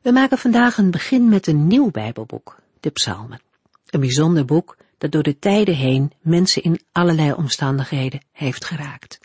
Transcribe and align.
We 0.00 0.12
maken 0.12 0.38
vandaag 0.38 0.78
een 0.78 0.90
begin 0.90 1.28
met 1.28 1.46
een 1.46 1.66
nieuw 1.66 1.90
Bijbelboek, 1.90 2.60
de 2.80 2.90
Psalmen. 2.90 3.40
Een 3.86 4.00
bijzonder 4.00 4.44
boek 4.44 4.76
dat 4.98 5.12
door 5.12 5.22
de 5.22 5.38
tijden 5.38 5.74
heen 5.74 6.12
mensen 6.20 6.62
in 6.62 6.80
allerlei 6.92 7.32
omstandigheden 7.32 8.20
heeft 8.32 8.64
geraakt. 8.64 9.20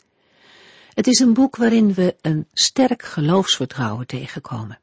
Het 0.93 1.07
is 1.07 1.19
een 1.19 1.33
boek 1.33 1.55
waarin 1.55 1.93
we 1.93 2.15
een 2.21 2.47
sterk 2.53 3.03
geloofsvertrouwen 3.03 4.07
tegenkomen. 4.07 4.79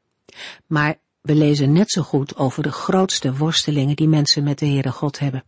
Maar 0.67 0.97
we 1.21 1.35
lezen 1.35 1.71
net 1.71 1.91
zo 1.91 2.01
goed 2.01 2.35
over 2.35 2.63
de 2.63 2.71
grootste 2.71 3.35
worstelingen 3.35 3.95
die 3.95 4.07
mensen 4.07 4.43
met 4.43 4.59
de 4.59 4.65
Heere 4.65 4.91
God 4.91 5.19
hebben. 5.19 5.43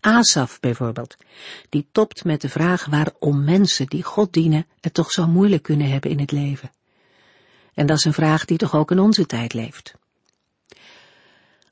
Asaf 0.00 0.60
bijvoorbeeld, 0.60 1.16
die 1.68 1.88
topt 1.92 2.24
met 2.24 2.40
de 2.40 2.48
vraag 2.48 2.86
waarom 2.86 3.44
mensen 3.44 3.86
die 3.86 4.02
God 4.02 4.32
dienen 4.32 4.66
het 4.80 4.94
toch 4.94 5.10
zo 5.10 5.26
moeilijk 5.26 5.62
kunnen 5.62 5.90
hebben 5.90 6.10
in 6.10 6.20
het 6.20 6.32
leven. 6.32 6.70
En 7.76 7.86
dat 7.86 7.96
is 7.96 8.04
een 8.04 8.12
vraag 8.12 8.44
die 8.44 8.58
toch 8.58 8.74
ook 8.74 8.90
in 8.90 8.98
onze 8.98 9.26
tijd 9.26 9.54
leeft. 9.54 9.94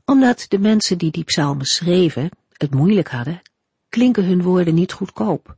Omdat 0.04 0.46
de 0.48 0.58
mensen 0.58 0.98
die 0.98 1.10
die 1.10 1.24
psalmen 1.24 1.66
schreven 1.66 2.30
het 2.52 2.74
moeilijk 2.74 3.08
hadden, 3.08 3.42
klinken 3.88 4.24
hun 4.24 4.42
woorden 4.42 4.74
niet 4.74 4.92
goedkoop. 4.92 5.56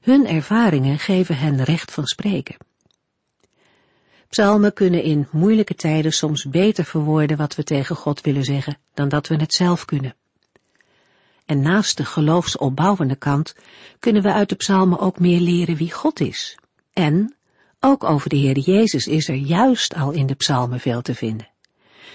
Hun 0.00 0.26
ervaringen 0.26 0.98
geven 0.98 1.36
hen 1.36 1.64
recht 1.64 1.92
van 1.92 2.06
spreken. 2.06 2.56
Psalmen 4.28 4.72
kunnen 4.72 5.02
in 5.02 5.28
moeilijke 5.30 5.74
tijden 5.74 6.12
soms 6.12 6.44
beter 6.44 6.84
verwoorden 6.84 7.36
wat 7.36 7.54
we 7.54 7.62
tegen 7.62 7.96
God 7.96 8.20
willen 8.20 8.44
zeggen 8.44 8.78
dan 8.94 9.08
dat 9.08 9.28
we 9.28 9.36
het 9.36 9.54
zelf 9.54 9.84
kunnen. 9.84 10.14
En 11.46 11.60
naast 11.60 11.96
de 11.96 12.04
geloofsopbouwende 12.04 13.16
kant 13.16 13.54
kunnen 13.98 14.22
we 14.22 14.32
uit 14.32 14.48
de 14.48 14.54
psalmen 14.54 14.98
ook 14.98 15.18
meer 15.18 15.40
leren 15.40 15.76
wie 15.76 15.92
God 15.92 16.20
is. 16.20 16.58
En 16.92 17.34
ook 17.84 18.04
over 18.04 18.28
de 18.28 18.36
Heer 18.36 18.58
Jezus 18.58 19.06
is 19.06 19.28
er 19.28 19.34
juist 19.34 19.94
al 19.94 20.10
in 20.10 20.26
de 20.26 20.34
psalmen 20.34 20.80
veel 20.80 21.02
te 21.02 21.14
vinden. 21.14 21.48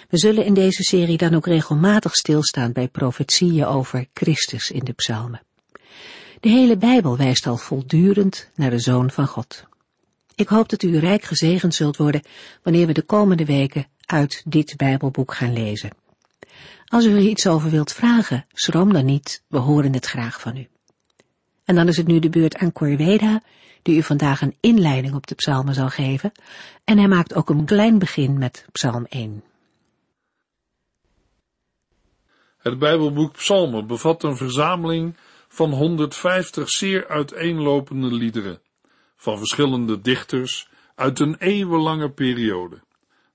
We 0.10 0.18
zullen 0.18 0.46
in 0.46 0.54
deze 0.54 0.84
serie 0.84 1.18
dan 1.18 1.36
ook 1.36 1.46
regelmatig 1.46 2.16
stilstaan 2.16 2.72
bij 2.72 2.88
profetieën 2.88 3.66
over 3.66 4.08
Christus 4.14 4.72
in 4.72 4.84
de 4.84 4.94
psalmen. 4.94 5.42
De 6.40 6.50
hele 6.50 6.78
Bijbel 6.78 7.18
wijst 7.18 7.48
al 7.48 7.58
voortdurend 7.58 8.50
naar 8.56 8.70
de 8.70 8.80
Zoon 8.80 9.12
van 9.12 9.28
God. 9.28 9.66
Ik 10.36 10.48
hoop 10.48 10.70
dat 10.70 10.84
u 10.84 10.98
rijk 10.98 11.24
gezegend 11.24 11.76
zult 11.76 11.98
worden 11.98 12.22
wanneer 12.64 12.88
we 12.88 12.94
de 12.94 13.02
komende 13.02 13.46
weken 13.46 13.88
uit 14.06 14.44
dit 14.46 14.78
Bijbelboek 14.78 15.34
gaan 15.34 15.54
lezen. 15.54 15.90
Als 16.86 17.06
u 17.06 17.12
er 17.12 17.22
iets 17.22 17.48
over 17.48 17.70
wilt 17.70 17.92
vragen, 17.92 18.46
schroom 18.54 18.94
dan 18.94 19.06
niet, 19.06 19.44
we 19.48 19.58
horen 19.58 19.94
het 19.94 20.06
graag 20.06 20.42
van 20.42 20.58
u. 20.58 20.68
En 21.68 21.76
dan 21.76 21.88
is 21.88 21.98
het 21.98 22.08
nu 22.08 22.20
de 22.20 22.30
beurt 22.30 22.58
aan 22.58 22.72
Corveda, 22.72 23.42
die 23.82 23.98
u 23.98 24.04
vandaag 24.04 24.42
een 24.42 24.56
inleiding 24.60 25.14
op 25.16 25.28
de 25.28 25.36
psalmen 25.36 25.74
zal 25.74 25.90
geven, 25.90 26.32
en 26.84 26.98
hij 26.98 27.08
maakt 27.08 27.36
ook 27.36 27.50
een 27.50 27.66
klein 27.66 28.00
begin 28.00 28.38
met 28.38 28.66
psalm 28.72 29.06
1. 29.10 29.44
Het 32.58 32.80
Bijbelboek 32.80 33.34
Psalmen 33.34 33.88
bevat 33.88 34.24
een 34.24 34.38
verzameling 34.38 35.16
van 35.48 35.72
150 35.72 36.70
zeer 36.70 37.08
uiteenlopende 37.08 38.14
liederen, 38.14 38.62
van 39.16 39.38
verschillende 39.38 40.02
dichters 40.02 40.70
uit 40.96 41.20
een 41.20 41.36
eeuwenlange 41.40 42.10
periode. 42.10 42.80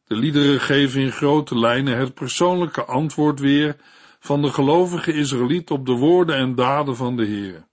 De 0.05 0.17
liederen 0.17 0.61
geven 0.61 1.01
in 1.01 1.13
grote 1.13 1.59
lijnen 1.59 1.99
het 1.99 2.15
persoonlijke 2.15 2.85
antwoord 2.85 3.41
weer 3.41 3.77
van 4.21 4.43
de 4.43 4.53
gelovige 4.53 5.13
Israëliet 5.13 5.71
op 5.71 5.87
de 5.87 5.93
woorden 5.93 6.37
en 6.37 6.55
daden 6.55 6.97
van 6.97 7.17
de 7.17 7.25
Heer. 7.25 7.71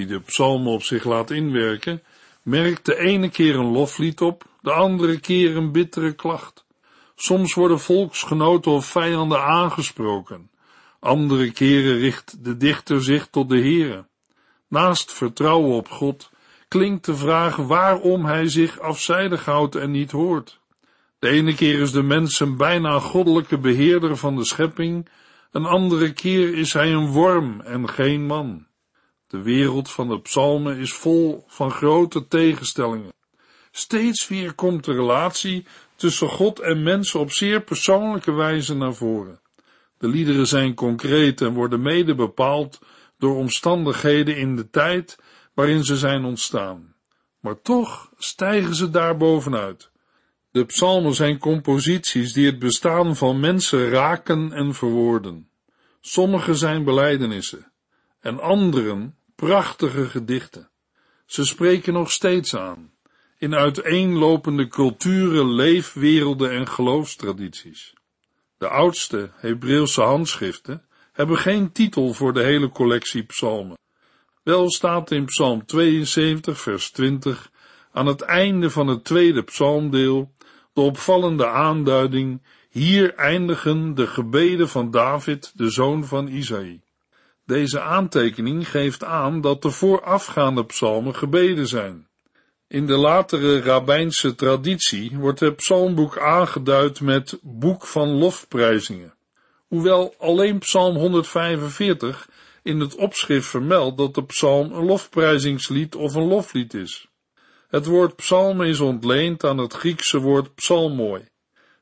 Wie 0.00 0.08
de 0.08 0.20
psalmen 0.20 0.72
op 0.72 0.82
zich 0.82 1.04
laat 1.04 1.30
inwerken, 1.30 2.02
merkt 2.42 2.86
de 2.86 2.98
ene 2.98 3.30
keer 3.30 3.54
een 3.54 3.72
loflied 3.72 4.20
op, 4.20 4.44
de 4.60 4.72
andere 4.72 5.20
keer 5.20 5.56
een 5.56 5.72
bittere 5.72 6.12
klacht. 6.12 6.64
Soms 7.14 7.54
worden 7.54 7.80
volksgenoten 7.80 8.72
of 8.72 8.86
vijanden 8.86 9.42
aangesproken, 9.42 10.50
andere 11.00 11.50
keren 11.50 11.98
richt 11.98 12.44
de 12.44 12.56
dichter 12.56 13.02
zich 13.02 13.26
tot 13.26 13.48
de 13.48 13.58
Heere. 13.58 14.06
Naast 14.68 15.12
vertrouwen 15.12 15.76
op 15.76 15.88
God 15.88 16.30
klinkt 16.68 17.04
de 17.04 17.14
vraag 17.14 17.56
waarom 17.56 18.24
hij 18.24 18.48
zich 18.48 18.78
afzijdig 18.78 19.44
houdt 19.44 19.74
en 19.74 19.90
niet 19.90 20.10
hoort. 20.10 20.60
De 21.18 21.28
ene 21.28 21.54
keer 21.54 21.80
is 21.80 21.92
de 21.92 22.02
mens 22.02 22.40
een 22.40 22.56
bijna 22.56 22.98
goddelijke 22.98 23.58
beheerder 23.58 24.16
van 24.16 24.36
de 24.36 24.44
schepping, 24.44 25.08
een 25.50 25.64
andere 25.64 26.12
keer 26.12 26.54
is 26.54 26.72
hij 26.72 26.92
een 26.92 27.10
worm 27.10 27.60
en 27.60 27.88
geen 27.88 28.26
man. 28.26 28.68
De 29.30 29.42
wereld 29.42 29.90
van 29.90 30.08
de 30.08 30.20
psalmen 30.20 30.78
is 30.78 30.92
vol 30.92 31.44
van 31.46 31.70
grote 31.70 32.28
tegenstellingen. 32.28 33.12
Steeds 33.70 34.28
weer 34.28 34.54
komt 34.54 34.84
de 34.84 34.92
relatie 34.92 35.66
tussen 35.96 36.28
God 36.28 36.58
en 36.58 36.82
mensen 36.82 37.20
op 37.20 37.32
zeer 37.32 37.62
persoonlijke 37.62 38.32
wijze 38.32 38.74
naar 38.74 38.94
voren. 38.94 39.40
De 39.98 40.08
liederen 40.08 40.46
zijn 40.46 40.74
concreet 40.74 41.40
en 41.40 41.54
worden 41.54 41.82
mede 41.82 42.14
bepaald 42.14 42.78
door 43.18 43.36
omstandigheden 43.36 44.36
in 44.36 44.56
de 44.56 44.70
tijd 44.70 45.18
waarin 45.54 45.84
ze 45.84 45.96
zijn 45.96 46.24
ontstaan. 46.24 46.94
Maar 47.40 47.60
toch 47.62 48.10
stijgen 48.18 48.74
ze 48.74 48.90
daar 48.90 49.16
bovenuit. 49.16 49.90
De 50.50 50.64
psalmen 50.64 51.14
zijn 51.14 51.38
composities 51.38 52.32
die 52.32 52.46
het 52.46 52.58
bestaan 52.58 53.16
van 53.16 53.40
mensen 53.40 53.90
raken 53.90 54.52
en 54.52 54.74
verwoorden. 54.74 55.50
Sommige 56.00 56.54
zijn 56.54 56.84
belijdenissen 56.84 57.72
en 58.20 58.40
anderen 58.40 59.14
prachtige 59.40 60.08
gedichten. 60.08 60.70
Ze 61.26 61.44
spreken 61.44 61.92
nog 61.92 62.10
steeds 62.10 62.56
aan, 62.56 62.92
in 63.38 63.54
uiteenlopende 63.54 64.68
culturen, 64.68 65.54
leefwerelden 65.54 66.50
en 66.50 66.68
geloofstradities. 66.68 67.94
De 68.58 68.68
oudste 68.68 69.30
Hebreeuwse 69.34 70.02
handschriften 70.02 70.84
hebben 71.12 71.36
geen 71.36 71.72
titel 71.72 72.12
voor 72.12 72.32
de 72.32 72.42
hele 72.42 72.70
collectie 72.70 73.22
psalmen. 73.22 73.78
Wel 74.42 74.70
staat 74.70 75.10
in 75.10 75.24
Psalm 75.24 75.66
72, 75.66 76.60
vers 76.60 76.90
20, 76.90 77.50
aan 77.92 78.06
het 78.06 78.20
einde 78.20 78.70
van 78.70 78.86
het 78.86 79.04
tweede 79.04 79.42
psalmdeel, 79.42 80.34
de 80.72 80.80
opvallende 80.80 81.46
aanduiding, 81.48 82.42
hier 82.70 83.14
eindigen 83.14 83.94
de 83.94 84.06
gebeden 84.06 84.68
van 84.68 84.90
David, 84.90 85.52
de 85.54 85.70
zoon 85.70 86.04
van 86.04 86.28
Isaïe. 86.28 86.80
Deze 87.50 87.80
aantekening 87.80 88.70
geeft 88.70 89.04
aan 89.04 89.40
dat 89.40 89.62
de 89.62 89.70
voorafgaande 89.70 90.64
psalmen 90.64 91.14
gebeden 91.14 91.66
zijn. 91.66 92.08
In 92.68 92.86
de 92.86 92.96
latere 92.96 93.60
rabbijnse 93.60 94.34
traditie 94.34 95.18
wordt 95.18 95.40
het 95.40 95.56
psalmboek 95.56 96.18
aangeduid 96.18 97.00
met 97.00 97.38
boek 97.42 97.86
van 97.86 98.08
lofprijzingen. 98.08 99.14
Hoewel 99.66 100.14
alleen 100.18 100.58
psalm 100.58 100.96
145 100.96 102.28
in 102.62 102.80
het 102.80 102.94
opschrift 102.94 103.48
vermeldt 103.48 103.98
dat 103.98 104.14
de 104.14 104.24
psalm 104.24 104.72
een 104.72 104.84
lofprijzingslied 104.84 105.94
of 105.94 106.14
een 106.14 106.28
loflied 106.28 106.74
is. 106.74 107.08
Het 107.68 107.86
woord 107.86 108.16
psalm 108.16 108.62
is 108.62 108.80
ontleend 108.80 109.44
aan 109.44 109.58
het 109.58 109.72
Griekse 109.72 110.18
woord 110.18 110.54
psalmoi. 110.54 111.28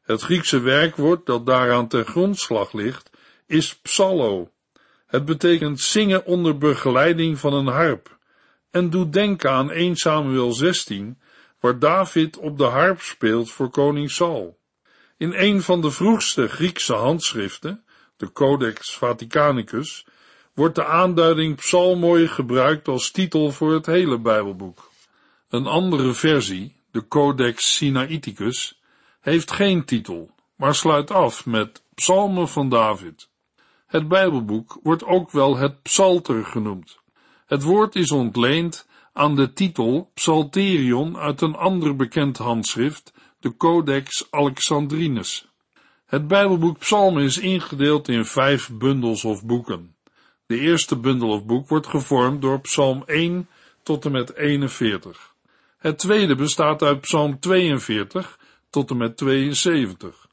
Het 0.02 0.22
Griekse 0.22 0.60
werkwoord 0.60 1.26
dat 1.26 1.46
daaraan 1.46 1.88
ten 1.88 2.06
grondslag 2.06 2.72
ligt 2.72 3.10
is 3.46 3.74
psallo. 3.74 4.50
Het 5.08 5.24
betekent 5.24 5.80
zingen 5.80 6.24
onder 6.24 6.58
begeleiding 6.58 7.38
van 7.38 7.52
een 7.52 7.66
harp 7.66 8.18
en 8.70 8.90
doet 8.90 9.12
denken 9.12 9.50
aan 9.50 9.70
1 9.70 9.96
Samuel 9.96 10.52
16, 10.52 11.18
waar 11.60 11.78
David 11.78 12.36
op 12.36 12.58
de 12.58 12.64
harp 12.64 13.00
speelt 13.00 13.50
voor 13.50 13.70
koning 13.70 14.10
Saul. 14.10 14.58
In 15.16 15.32
een 15.34 15.62
van 15.62 15.80
de 15.80 15.90
vroegste 15.90 16.48
Griekse 16.48 16.94
handschriften, 16.94 17.84
de 18.16 18.32
Codex 18.32 18.96
Vaticanicus, 18.96 20.06
wordt 20.54 20.74
de 20.74 20.84
aanduiding 20.84 21.56
psalmooi 21.56 22.28
gebruikt 22.28 22.88
als 22.88 23.10
titel 23.10 23.52
voor 23.52 23.72
het 23.72 23.86
hele 23.86 24.18
Bijbelboek. 24.18 24.90
Een 25.48 25.66
andere 25.66 26.12
versie, 26.12 26.76
de 26.90 27.08
Codex 27.08 27.76
Sinaiticus, 27.76 28.80
heeft 29.20 29.50
geen 29.50 29.84
titel, 29.84 30.30
maar 30.56 30.74
sluit 30.74 31.10
af 31.10 31.46
met 31.46 31.82
Psalmen 31.94 32.48
van 32.48 32.68
David. 32.68 33.27
Het 33.88 34.08
Bijbelboek 34.08 34.78
wordt 34.82 35.04
ook 35.04 35.30
wel 35.30 35.56
het 35.56 35.82
Psalter 35.82 36.44
genoemd. 36.44 36.98
Het 37.46 37.62
woord 37.62 37.94
is 37.94 38.10
ontleend 38.10 38.88
aan 39.12 39.34
de 39.34 39.52
titel 39.52 40.10
Psalterion 40.14 41.16
uit 41.16 41.40
een 41.40 41.54
ander 41.54 41.96
bekend 41.96 42.38
handschrift, 42.38 43.12
de 43.40 43.56
Codex 43.56 44.26
Alexandrinus. 44.30 45.48
Het 46.06 46.28
Bijbelboek 46.28 46.78
Psalmen 46.78 47.22
is 47.22 47.38
ingedeeld 47.38 48.08
in 48.08 48.24
vijf 48.24 48.70
bundels 48.72 49.24
of 49.24 49.44
boeken. 49.44 49.94
De 50.46 50.58
eerste 50.58 50.96
bundel 50.96 51.28
of 51.28 51.44
boek 51.44 51.68
wordt 51.68 51.86
gevormd 51.86 52.42
door 52.42 52.60
Psalm 52.60 53.02
1 53.06 53.48
tot 53.82 54.04
en 54.04 54.12
met 54.12 54.34
41. 54.34 55.34
Het 55.78 55.98
tweede 55.98 56.34
bestaat 56.34 56.82
uit 56.82 57.00
Psalm 57.00 57.38
42 57.40 58.38
tot 58.70 58.90
en 58.90 58.96
met 58.96 59.16
72. 59.16 60.27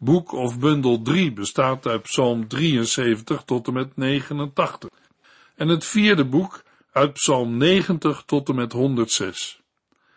Boek 0.00 0.32
of 0.32 0.58
bundel 0.58 1.02
3 1.02 1.32
bestaat 1.32 1.86
uit 1.86 2.02
Psalm 2.02 2.48
73 2.48 3.42
tot 3.42 3.66
en 3.66 3.72
met 3.72 3.96
89. 3.96 4.90
En 5.56 5.68
het 5.68 5.84
vierde 5.84 6.24
boek 6.24 6.62
uit 6.92 7.12
Psalm 7.12 7.56
90 7.56 8.22
tot 8.26 8.48
en 8.48 8.54
met 8.54 8.72
106. 8.72 9.60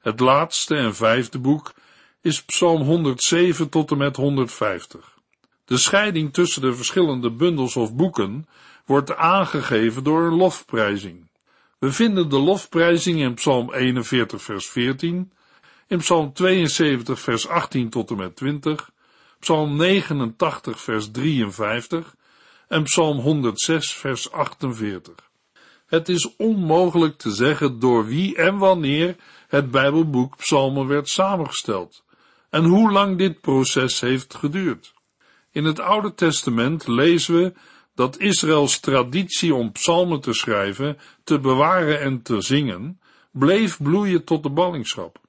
Het 0.01 0.19
laatste 0.19 0.75
en 0.75 0.95
vijfde 0.95 1.39
boek 1.39 1.73
is 2.21 2.43
Psalm 2.43 2.81
107 2.81 3.69
tot 3.69 3.91
en 3.91 3.97
met 3.97 4.15
150. 4.15 5.17
De 5.65 5.77
scheiding 5.77 6.33
tussen 6.33 6.61
de 6.61 6.73
verschillende 6.73 7.31
bundels 7.31 7.75
of 7.75 7.95
boeken 7.95 8.47
wordt 8.85 9.15
aangegeven 9.15 10.03
door 10.03 10.23
een 10.23 10.35
lofprijzing. 10.35 11.29
We 11.79 11.91
vinden 11.91 12.29
de 12.29 12.39
lofprijzing 12.39 13.19
in 13.19 13.33
Psalm 13.33 13.73
41 13.73 14.41
vers 14.41 14.67
14, 14.67 15.31
in 15.87 15.97
Psalm 15.97 16.33
72 16.33 17.19
vers 17.19 17.47
18 17.47 17.89
tot 17.89 18.09
en 18.09 18.17
met 18.17 18.35
20, 18.35 18.91
Psalm 19.41 19.75
89 19.75 20.81
vers 20.81 21.11
53 21.11 22.15
en 22.67 22.83
Psalm 22.83 23.17
106 23.17 23.93
vers 23.93 24.31
48. 24.31 25.15
Het 25.85 26.09
is 26.09 26.35
onmogelijk 26.35 27.17
te 27.17 27.31
zeggen 27.31 27.79
door 27.79 28.05
wie 28.05 28.35
en 28.35 28.57
wanneer 28.57 29.15
het 29.47 29.71
Bijbelboek 29.71 30.37
Psalmen 30.37 30.87
werd 30.87 31.09
samengesteld 31.09 32.03
en 32.49 32.63
hoe 32.63 32.91
lang 32.91 33.17
dit 33.17 33.41
proces 33.41 33.99
heeft 33.99 34.35
geduurd. 34.35 34.93
In 35.51 35.65
het 35.65 35.79
Oude 35.79 36.13
Testament 36.13 36.87
lezen 36.87 37.35
we 37.35 37.53
dat 37.95 38.19
Israëls 38.19 38.79
traditie 38.79 39.55
om 39.55 39.71
psalmen 39.71 40.21
te 40.21 40.33
schrijven, 40.33 40.97
te 41.23 41.39
bewaren 41.39 41.99
en 41.99 42.21
te 42.21 42.41
zingen, 42.41 42.99
bleef 43.31 43.77
bloeien 43.77 44.23
tot 44.23 44.43
de 44.43 44.49
ballingschap. 44.49 45.19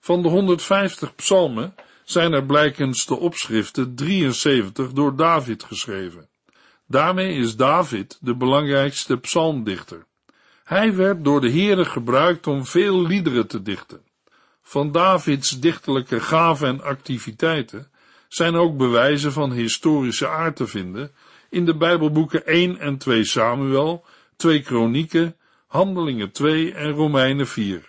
Van 0.00 0.22
de 0.22 0.28
150 0.28 1.14
psalmen 1.14 1.74
zijn 2.10 2.32
er 2.32 2.44
blijkens 2.44 3.06
de 3.06 3.18
opschriften 3.18 3.94
73 3.94 4.92
door 4.92 5.16
David 5.16 5.64
geschreven. 5.64 6.28
Daarmee 6.86 7.34
is 7.34 7.56
David 7.56 8.18
de 8.20 8.36
belangrijkste 8.36 9.16
psalmdichter. 9.16 10.04
Hij 10.64 10.94
werd 10.94 11.24
door 11.24 11.40
de 11.40 11.50
Heere 11.50 11.84
gebruikt 11.84 12.46
om 12.46 12.66
veel 12.66 13.06
liederen 13.06 13.46
te 13.46 13.62
dichten. 13.62 14.00
Van 14.62 14.92
Davids 14.92 15.60
dichterlijke 15.60 16.20
gaven 16.20 16.68
en 16.68 16.82
activiteiten 16.82 17.90
zijn 18.28 18.54
ook 18.54 18.76
bewijzen 18.76 19.32
van 19.32 19.52
historische 19.52 20.28
aard 20.28 20.56
te 20.56 20.66
vinden 20.66 21.10
in 21.50 21.64
de 21.64 21.76
Bijbelboeken 21.76 22.46
1 22.46 22.78
en 22.78 22.98
2 22.98 23.24
Samuel, 23.24 24.04
2 24.36 24.62
Kronieken, 24.62 25.36
Handelingen 25.66 26.30
2 26.30 26.74
en 26.74 26.90
Romeinen 26.90 27.46
4. 27.46 27.88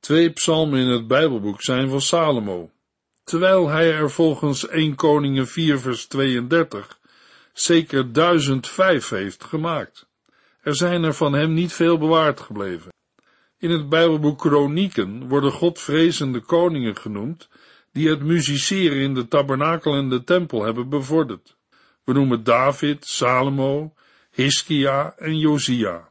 Twee 0.00 0.30
psalmen 0.30 0.80
in 0.80 0.88
het 0.88 1.06
Bijbelboek 1.06 1.62
zijn 1.62 1.88
van 1.88 2.00
Salomo, 2.00 2.70
terwijl 3.24 3.68
hij 3.68 3.92
er 3.92 4.10
volgens 4.10 4.68
1 4.68 4.94
Koningen 4.94 5.46
4 5.46 5.78
vers 5.78 6.06
32 6.06 7.00
zeker 7.52 8.12
1005 8.12 9.08
heeft 9.08 9.44
gemaakt. 9.44 10.06
Er 10.62 10.74
zijn 10.74 11.04
er 11.04 11.14
van 11.14 11.32
hem 11.32 11.52
niet 11.52 11.72
veel 11.72 11.98
bewaard 11.98 12.40
gebleven. 12.40 12.92
In 13.58 13.70
het 13.70 13.88
Bijbelboek 13.88 14.38
Kronieken 14.38 15.28
worden 15.28 15.52
godvrezende 15.52 16.40
koningen 16.40 16.96
genoemd, 16.96 17.48
die 17.92 18.08
het 18.08 18.22
musiceren 18.22 18.98
in 18.98 19.14
de 19.14 19.28
tabernakel 19.28 19.94
en 19.94 20.08
de 20.08 20.24
tempel 20.24 20.62
hebben 20.62 20.88
bevorderd. 20.88 21.56
We 22.04 22.12
noemen 22.12 22.44
David, 22.44 23.06
Salomo, 23.06 23.94
Hiskia 24.30 25.14
en 25.16 25.38
Josia. 25.38 26.10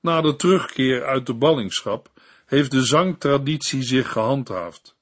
Na 0.00 0.20
de 0.20 0.36
terugkeer 0.36 1.04
uit 1.04 1.26
de 1.26 1.34
ballingschap 1.34 2.08
heeft 2.46 2.70
de 2.70 2.82
zangtraditie 2.82 3.82
zich 3.82 4.12
gehandhaafd, 4.12 4.93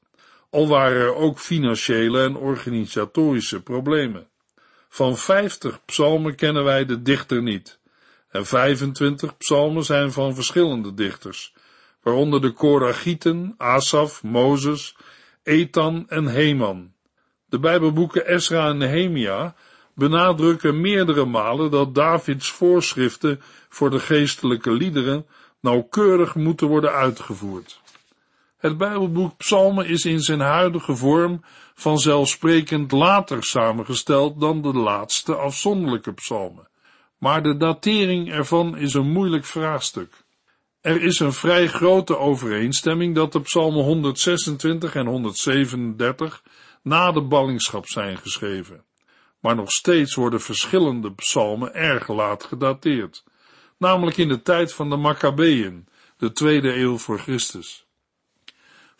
al 0.52 0.68
waren 0.68 1.00
er 1.00 1.14
ook 1.14 1.38
financiële 1.38 2.22
en 2.22 2.36
organisatorische 2.36 3.62
problemen. 3.62 4.26
Van 4.88 5.16
vijftig 5.16 5.84
psalmen 5.84 6.34
kennen 6.34 6.64
wij 6.64 6.84
de 6.84 7.02
dichter 7.02 7.42
niet, 7.42 7.78
en 8.30 8.46
25 8.46 9.36
psalmen 9.36 9.84
zijn 9.84 10.12
van 10.12 10.34
verschillende 10.34 10.94
dichters, 10.94 11.54
waaronder 12.02 12.40
de 12.40 12.50
Koragieten, 12.50 13.54
Asaf, 13.56 14.22
Mozes, 14.22 14.96
Ethan 15.42 16.04
en 16.08 16.26
Heman. 16.26 16.92
De 17.48 17.58
Bijbelboeken 17.58 18.26
Esra 18.26 18.68
en 18.68 18.76
Nehemia 18.76 19.54
benadrukken 19.94 20.80
meerdere 20.80 21.24
malen 21.24 21.70
dat 21.70 21.94
Davids 21.94 22.50
voorschriften 22.50 23.40
voor 23.68 23.90
de 23.90 24.00
geestelijke 24.00 24.72
liederen 24.72 25.26
nauwkeurig 25.60 26.34
moeten 26.34 26.66
worden 26.66 26.92
uitgevoerd. 26.92 27.81
Het 28.62 28.78
Bijbelboek 28.78 29.36
Psalmen 29.36 29.86
is 29.86 30.04
in 30.04 30.20
zijn 30.20 30.40
huidige 30.40 30.96
vorm 30.96 31.44
vanzelfsprekend 31.74 32.92
later 32.92 33.44
samengesteld 33.44 34.40
dan 34.40 34.62
de 34.62 34.72
laatste 34.72 35.34
afzonderlijke 35.34 36.12
psalmen, 36.12 36.68
maar 37.18 37.42
de 37.42 37.56
datering 37.56 38.32
ervan 38.32 38.76
is 38.76 38.94
een 38.94 39.10
moeilijk 39.10 39.44
vraagstuk. 39.44 40.24
Er 40.80 41.02
is 41.02 41.18
een 41.18 41.32
vrij 41.32 41.66
grote 41.66 42.18
overeenstemming 42.18 43.14
dat 43.14 43.32
de 43.32 43.40
psalmen 43.40 43.84
126 43.84 44.94
en 44.94 45.06
137 45.06 46.42
na 46.82 47.12
de 47.12 47.22
ballingschap 47.22 47.86
zijn 47.86 48.18
geschreven 48.18 48.84
maar 49.42 49.54
nog 49.54 49.70
steeds 49.70 50.14
worden 50.14 50.40
verschillende 50.40 51.12
psalmen 51.12 51.74
erg 51.74 52.08
laat 52.08 52.44
gedateerd, 52.44 53.24
namelijk 53.78 54.16
in 54.16 54.28
de 54.28 54.42
tijd 54.42 54.74
van 54.74 54.90
de 54.90 54.96
Maccabeeën, 54.96 55.88
de 56.16 56.32
tweede 56.32 56.74
eeuw 56.74 56.98
voor 56.98 57.18
Christus. 57.18 57.81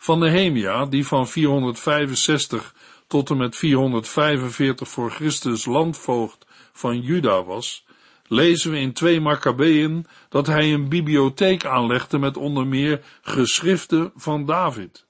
Van 0.03 0.19
Nehemia, 0.19 0.85
die 0.85 1.07
van 1.07 1.27
465 1.27 2.73
tot 3.07 3.29
en 3.29 3.37
met 3.37 3.55
445 3.55 4.87
voor 4.87 5.11
Christus 5.11 5.65
landvoogd 5.65 6.45
van 6.73 7.01
Juda 7.01 7.43
was, 7.43 7.85
lezen 8.27 8.71
we 8.71 8.77
in 8.77 8.93
twee 8.93 9.19
Maccabeeën 9.19 10.05
dat 10.29 10.47
hij 10.47 10.73
een 10.73 10.89
bibliotheek 10.89 11.65
aanlegde 11.65 12.19
met 12.19 12.37
onder 12.37 12.67
meer 12.67 13.01
geschriften 13.21 14.11
van 14.15 14.45
David. 14.45 15.05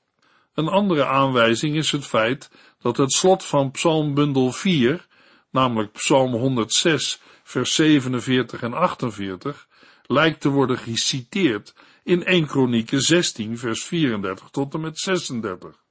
Een 0.54 0.68
andere 0.68 1.06
aanwijzing 1.06 1.75
is 1.75 1.92
het 1.92 2.06
feit 2.06 2.51
dat 2.81 2.98
het 2.98 3.12
slot 3.12 3.46
van 3.46 3.72
Psalmbundel 3.72 4.51
4 4.51 5.07
namelijk 5.51 5.92
Psalm 5.92 6.34
106, 6.34 7.22
vers 7.44 7.75
47 7.75 8.62
en 8.62 8.74
48, 8.74 9.68
lijkt 10.06 10.41
te 10.41 10.50
worden 10.50 10.77
geciteerd 10.77 11.74
in 12.03 12.24
1 12.24 12.45
Kronieken 12.45 13.01
16, 13.01 13.57
vers 13.57 13.83
34 13.83 14.50
tot 14.50 14.74
en 14.74 14.81
met 14.81 15.00
36. 15.00 15.83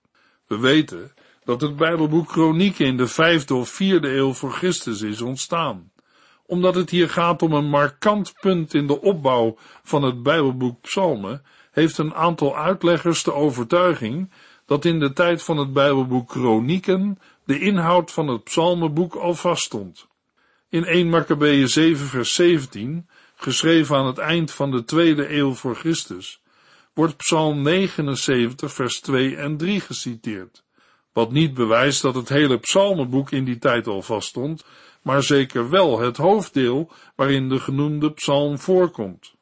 We 0.47 0.59
weten 0.59 1.13
dat 1.45 1.61
het 1.61 1.77
Bijbelboek 1.77 2.29
Kronieken 2.29 2.87
in 2.87 2.97
de 2.97 3.07
vijfde 3.07 3.55
of 3.55 3.69
vierde 3.69 4.09
eeuw 4.09 4.33
voor 4.33 4.53
Christus 4.53 5.01
is 5.01 5.21
ontstaan, 5.21 5.93
omdat 6.47 6.75
het 6.75 6.91
hier 6.91 7.09
gaat 7.09 7.43
om 7.43 7.53
een 7.53 7.69
markant 7.69 8.33
punt 8.41 8.75
in 8.75 8.87
de 8.87 9.01
opbouw 9.01 9.57
van 9.83 10.03
het 10.03 10.23
Bijbelboek 10.23 10.81
Psalmen, 10.81 11.43
heeft 11.71 11.99
een 11.99 12.15
aantal 12.15 12.57
uitleggers 12.57 13.23
de 13.23 13.33
overtuiging 13.33 14.33
dat 14.67 14.85
in 14.85 14.99
de 14.99 15.13
tijd 15.13 15.43
van 15.43 15.57
het 15.57 15.73
Bijbelboek 15.73 16.29
Kronieken 16.29 17.19
de 17.45 17.59
inhoud 17.59 18.11
van 18.11 18.29
het 18.29 18.45
psalmenboek 18.45 19.15
al 19.15 19.35
vaststond. 19.35 20.07
In 20.69 20.85
1 20.85 21.09
Maccabeeën 21.09 21.69
7 21.69 22.07
vers 22.07 22.35
17, 22.35 23.09
geschreven 23.43 23.97
aan 23.97 24.07
het 24.07 24.19
eind 24.19 24.51
van 24.51 24.71
de 24.71 24.85
tweede 24.85 25.35
eeuw 25.35 25.55
voor 25.55 25.77
Christus, 25.77 26.43
wordt 26.95 27.17
psalm 27.17 27.63
79 27.63 28.73
vers 28.73 29.01
2 29.01 29.37
en 29.37 29.57
3 29.57 29.81
geciteerd, 29.81 30.65
wat 31.13 31.33
niet 31.33 31.55
bewijst 31.55 32.03
dat 32.03 32.15
het 32.15 32.29
hele 32.29 32.59
psalmenboek 32.59 33.31
in 33.31 33.45
die 33.45 33.59
tijd 33.59 33.87
al 33.87 34.03
vaststond, 34.03 34.65
maar 35.03 35.23
zeker 35.23 35.71
wel 35.71 36.01
het 36.01 36.17
hoofddeel 36.17 36.91
waarin 37.17 37.49
de 37.49 37.59
genoemde 37.59 38.13
psalm 38.13 38.59
voorkomt. 38.59 39.35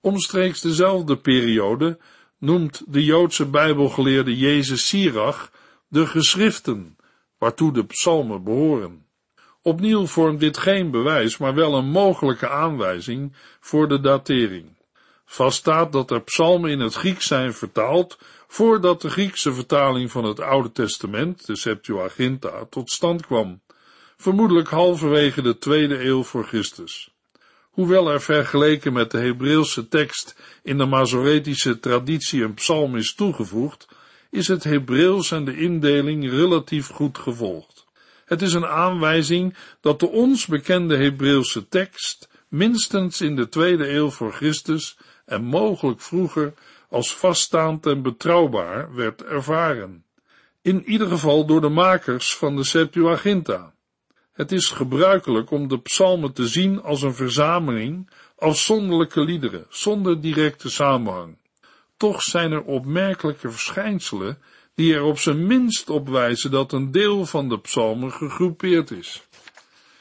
Omstreeks 0.00 0.60
dezelfde 0.60 1.16
periode 1.16 1.98
noemt 2.38 2.82
de 2.86 3.04
Joodse 3.04 3.46
Bijbelgeleerde 3.46 4.36
Jezus 4.36 4.88
Sirach 4.88 5.50
de 5.88 6.06
geschriften, 6.06 6.96
waartoe 7.38 7.72
de 7.72 7.84
psalmen 7.84 8.44
behoren. 8.44 9.06
Opnieuw 9.62 10.06
vormt 10.06 10.40
dit 10.40 10.58
geen 10.58 10.90
bewijs, 10.90 11.38
maar 11.38 11.54
wel 11.54 11.74
een 11.74 11.90
mogelijke 11.90 12.48
aanwijzing 12.48 13.32
voor 13.60 13.88
de 13.88 14.00
datering. 14.00 14.76
Vaststaat 15.24 15.92
dat 15.92 16.10
er 16.10 16.22
psalmen 16.22 16.70
in 16.70 16.80
het 16.80 16.94
Grieks 16.94 17.26
zijn 17.26 17.54
vertaald 17.54 18.18
voordat 18.46 19.00
de 19.00 19.10
Griekse 19.10 19.52
vertaling 19.52 20.10
van 20.10 20.24
het 20.24 20.40
Oude 20.40 20.72
Testament, 20.72 21.46
de 21.46 21.56
Septuaginta, 21.56 22.64
tot 22.70 22.90
stand 22.90 23.26
kwam, 23.26 23.60
vermoedelijk 24.16 24.68
halverwege 24.68 25.42
de 25.42 25.58
tweede 25.58 26.04
eeuw 26.04 26.22
voor 26.22 26.44
Christus. 26.44 27.10
Hoewel 27.70 28.10
er 28.10 28.20
vergeleken 28.20 28.92
met 28.92 29.10
de 29.10 29.18
Hebreeuwse 29.18 29.88
tekst 29.88 30.36
in 30.62 30.78
de 30.78 30.86
Masoretische 30.86 31.80
traditie 31.80 32.42
een 32.42 32.54
psalm 32.54 32.96
is 32.96 33.14
toegevoegd, 33.14 33.88
is 34.30 34.48
het 34.48 34.64
Hebreeuws 34.64 35.30
en 35.30 35.44
de 35.44 35.56
indeling 35.56 36.30
relatief 36.30 36.88
goed 36.88 37.18
gevolgd. 37.18 37.77
Het 38.28 38.42
is 38.42 38.52
een 38.52 38.66
aanwijzing 38.66 39.56
dat 39.80 40.00
de 40.00 40.08
ons 40.08 40.46
bekende 40.46 40.96
Hebreeuwse 40.96 41.68
tekst 41.68 42.28
minstens 42.48 43.20
in 43.20 43.36
de 43.36 43.48
tweede 43.48 43.88
eeuw 43.88 44.10
voor 44.10 44.32
Christus 44.32 44.98
en 45.24 45.44
mogelijk 45.44 46.00
vroeger 46.00 46.54
als 46.88 47.14
vaststaand 47.14 47.86
en 47.86 48.02
betrouwbaar 48.02 48.94
werd 48.94 49.24
ervaren. 49.24 50.04
In 50.62 50.84
ieder 50.84 51.08
geval 51.08 51.46
door 51.46 51.60
de 51.60 51.68
makers 51.68 52.36
van 52.36 52.56
de 52.56 52.64
Septuaginta. 52.64 53.74
Het 54.32 54.52
is 54.52 54.70
gebruikelijk 54.70 55.50
om 55.50 55.68
de 55.68 55.80
psalmen 55.80 56.32
te 56.32 56.48
zien 56.48 56.82
als 56.82 57.02
een 57.02 57.14
verzameling 57.14 58.10
afzonderlijke 58.36 59.20
liederen, 59.20 59.66
zonder 59.68 60.20
directe 60.20 60.70
samenhang. 60.70 61.36
Toch 61.96 62.22
zijn 62.22 62.52
er 62.52 62.62
opmerkelijke 62.62 63.50
verschijnselen 63.50 64.38
die 64.78 64.94
er 64.94 65.02
op 65.02 65.18
zijn 65.18 65.46
minst 65.46 65.90
op 65.90 66.08
wijzen 66.08 66.50
dat 66.50 66.72
een 66.72 66.90
deel 66.90 67.26
van 67.26 67.48
de 67.48 67.58
psalmen 67.58 68.12
gegroepeerd 68.12 68.90
is. 68.90 69.26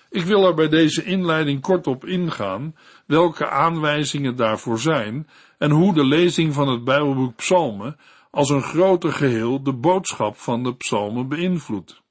Ik 0.10 0.24
wil 0.24 0.46
er 0.48 0.54
bij 0.54 0.70
deze 0.70 1.04
inleiding 1.04 1.62
kort 1.62 1.88
op 1.88 2.06
ingaan 2.06 2.76
welke 3.06 3.50
aanwijzingen 3.50 4.36
daarvoor 4.36 4.80
zijn 4.80 5.28
en 5.58 5.72
hoe 5.72 5.94
de 5.94 6.06
lezing 6.06 6.54
van 6.54 6.68
het 6.68 6.84
Bijbelboek 6.84 7.36
Psalmen 7.36 7.98
als 8.32 8.50
een 8.50 8.62
groter 8.62 9.12
geheel 9.12 9.64
de 9.64 9.74
boodschap 9.74 10.38
van 10.38 10.64
de 10.64 10.76
psalmen 10.76 11.28
beïnvloedt. 11.28 12.02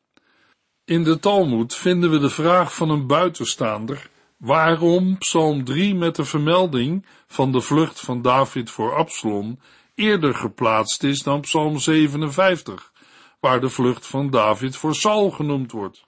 In 0.84 1.04
de 1.04 1.18
Talmud 1.18 1.74
vinden 1.74 2.10
we 2.10 2.18
de 2.18 2.30
vraag 2.30 2.74
van 2.74 2.90
een 2.90 3.06
buitenstaander 3.06 4.10
waarom 4.36 5.18
Psalm 5.18 5.64
3 5.64 5.94
met 5.94 6.16
de 6.16 6.24
vermelding 6.24 7.06
van 7.26 7.52
de 7.52 7.60
vlucht 7.60 8.00
van 8.00 8.22
David 8.22 8.70
voor 8.70 8.96
Absalom 8.96 9.58
eerder 9.96 10.34
geplaatst 10.34 11.02
is 11.02 11.22
dan 11.22 11.40
Psalm 11.40 11.78
57, 11.78 12.92
waar 13.40 13.60
de 13.60 13.68
vlucht 13.68 14.06
van 14.06 14.30
David 14.30 14.76
voor 14.76 14.94
Saul 14.94 15.30
genoemd 15.30 15.72
wordt. 15.72 16.04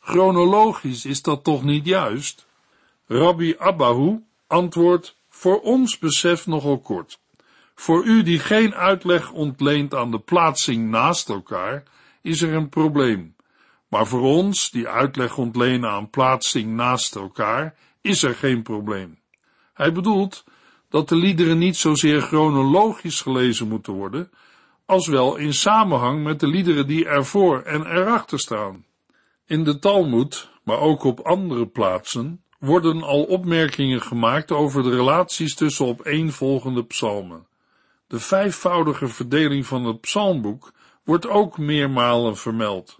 Chronologisch 0.00 1.04
is 1.04 1.22
dat 1.22 1.44
toch 1.44 1.62
niet 1.62 1.86
juist? 1.86 2.46
Rabbi 3.06 3.54
Abbahu 3.58 4.24
antwoordt 4.46 5.16
voor 5.28 5.60
ons 5.60 5.98
besef 5.98 6.46
nogal 6.46 6.78
kort. 6.78 7.20
Voor 7.74 8.04
u 8.04 8.22
die 8.22 8.38
geen 8.38 8.74
uitleg 8.74 9.32
ontleent 9.32 9.94
aan 9.94 10.10
de 10.10 10.18
plaatsing 10.18 10.90
naast 10.90 11.28
elkaar, 11.28 11.82
is 12.22 12.42
er 12.42 12.54
een 12.54 12.68
probleem. 12.68 13.34
Maar 13.88 14.06
voor 14.06 14.22
ons, 14.22 14.70
die 14.70 14.88
uitleg 14.88 15.38
ontlenen 15.38 15.90
aan 15.90 16.10
plaatsing 16.10 16.74
naast 16.74 17.16
elkaar, 17.16 17.74
is 18.00 18.22
er 18.22 18.34
geen 18.34 18.62
probleem. 18.62 19.18
Hij 19.74 19.92
bedoelt 19.92 20.44
dat 20.90 21.08
de 21.08 21.16
liederen 21.16 21.58
niet 21.58 21.76
zozeer 21.76 22.20
chronologisch 22.20 23.20
gelezen 23.20 23.68
moeten 23.68 23.92
worden, 23.92 24.30
als 24.86 25.06
wel 25.06 25.36
in 25.36 25.54
samenhang 25.54 26.24
met 26.24 26.40
de 26.40 26.46
liederen 26.46 26.86
die 26.86 27.06
ervoor 27.06 27.62
en 27.62 27.86
erachter 27.86 28.38
staan. 28.38 28.84
In 29.46 29.64
de 29.64 29.78
Talmud, 29.78 30.50
maar 30.64 30.78
ook 30.78 31.04
op 31.04 31.20
andere 31.20 31.66
plaatsen, 31.66 32.42
worden 32.58 33.02
al 33.02 33.22
opmerkingen 33.22 34.02
gemaakt 34.02 34.50
over 34.50 34.82
de 34.82 34.90
relaties 34.90 35.54
tussen 35.54 35.86
opeenvolgende 35.86 36.84
psalmen. 36.84 37.46
De 38.06 38.20
vijfvoudige 38.20 39.08
verdeling 39.08 39.66
van 39.66 39.84
het 39.84 40.00
psalmboek 40.00 40.72
wordt 41.04 41.28
ook 41.28 41.58
meermalen 41.58 42.36
vermeld. 42.36 42.98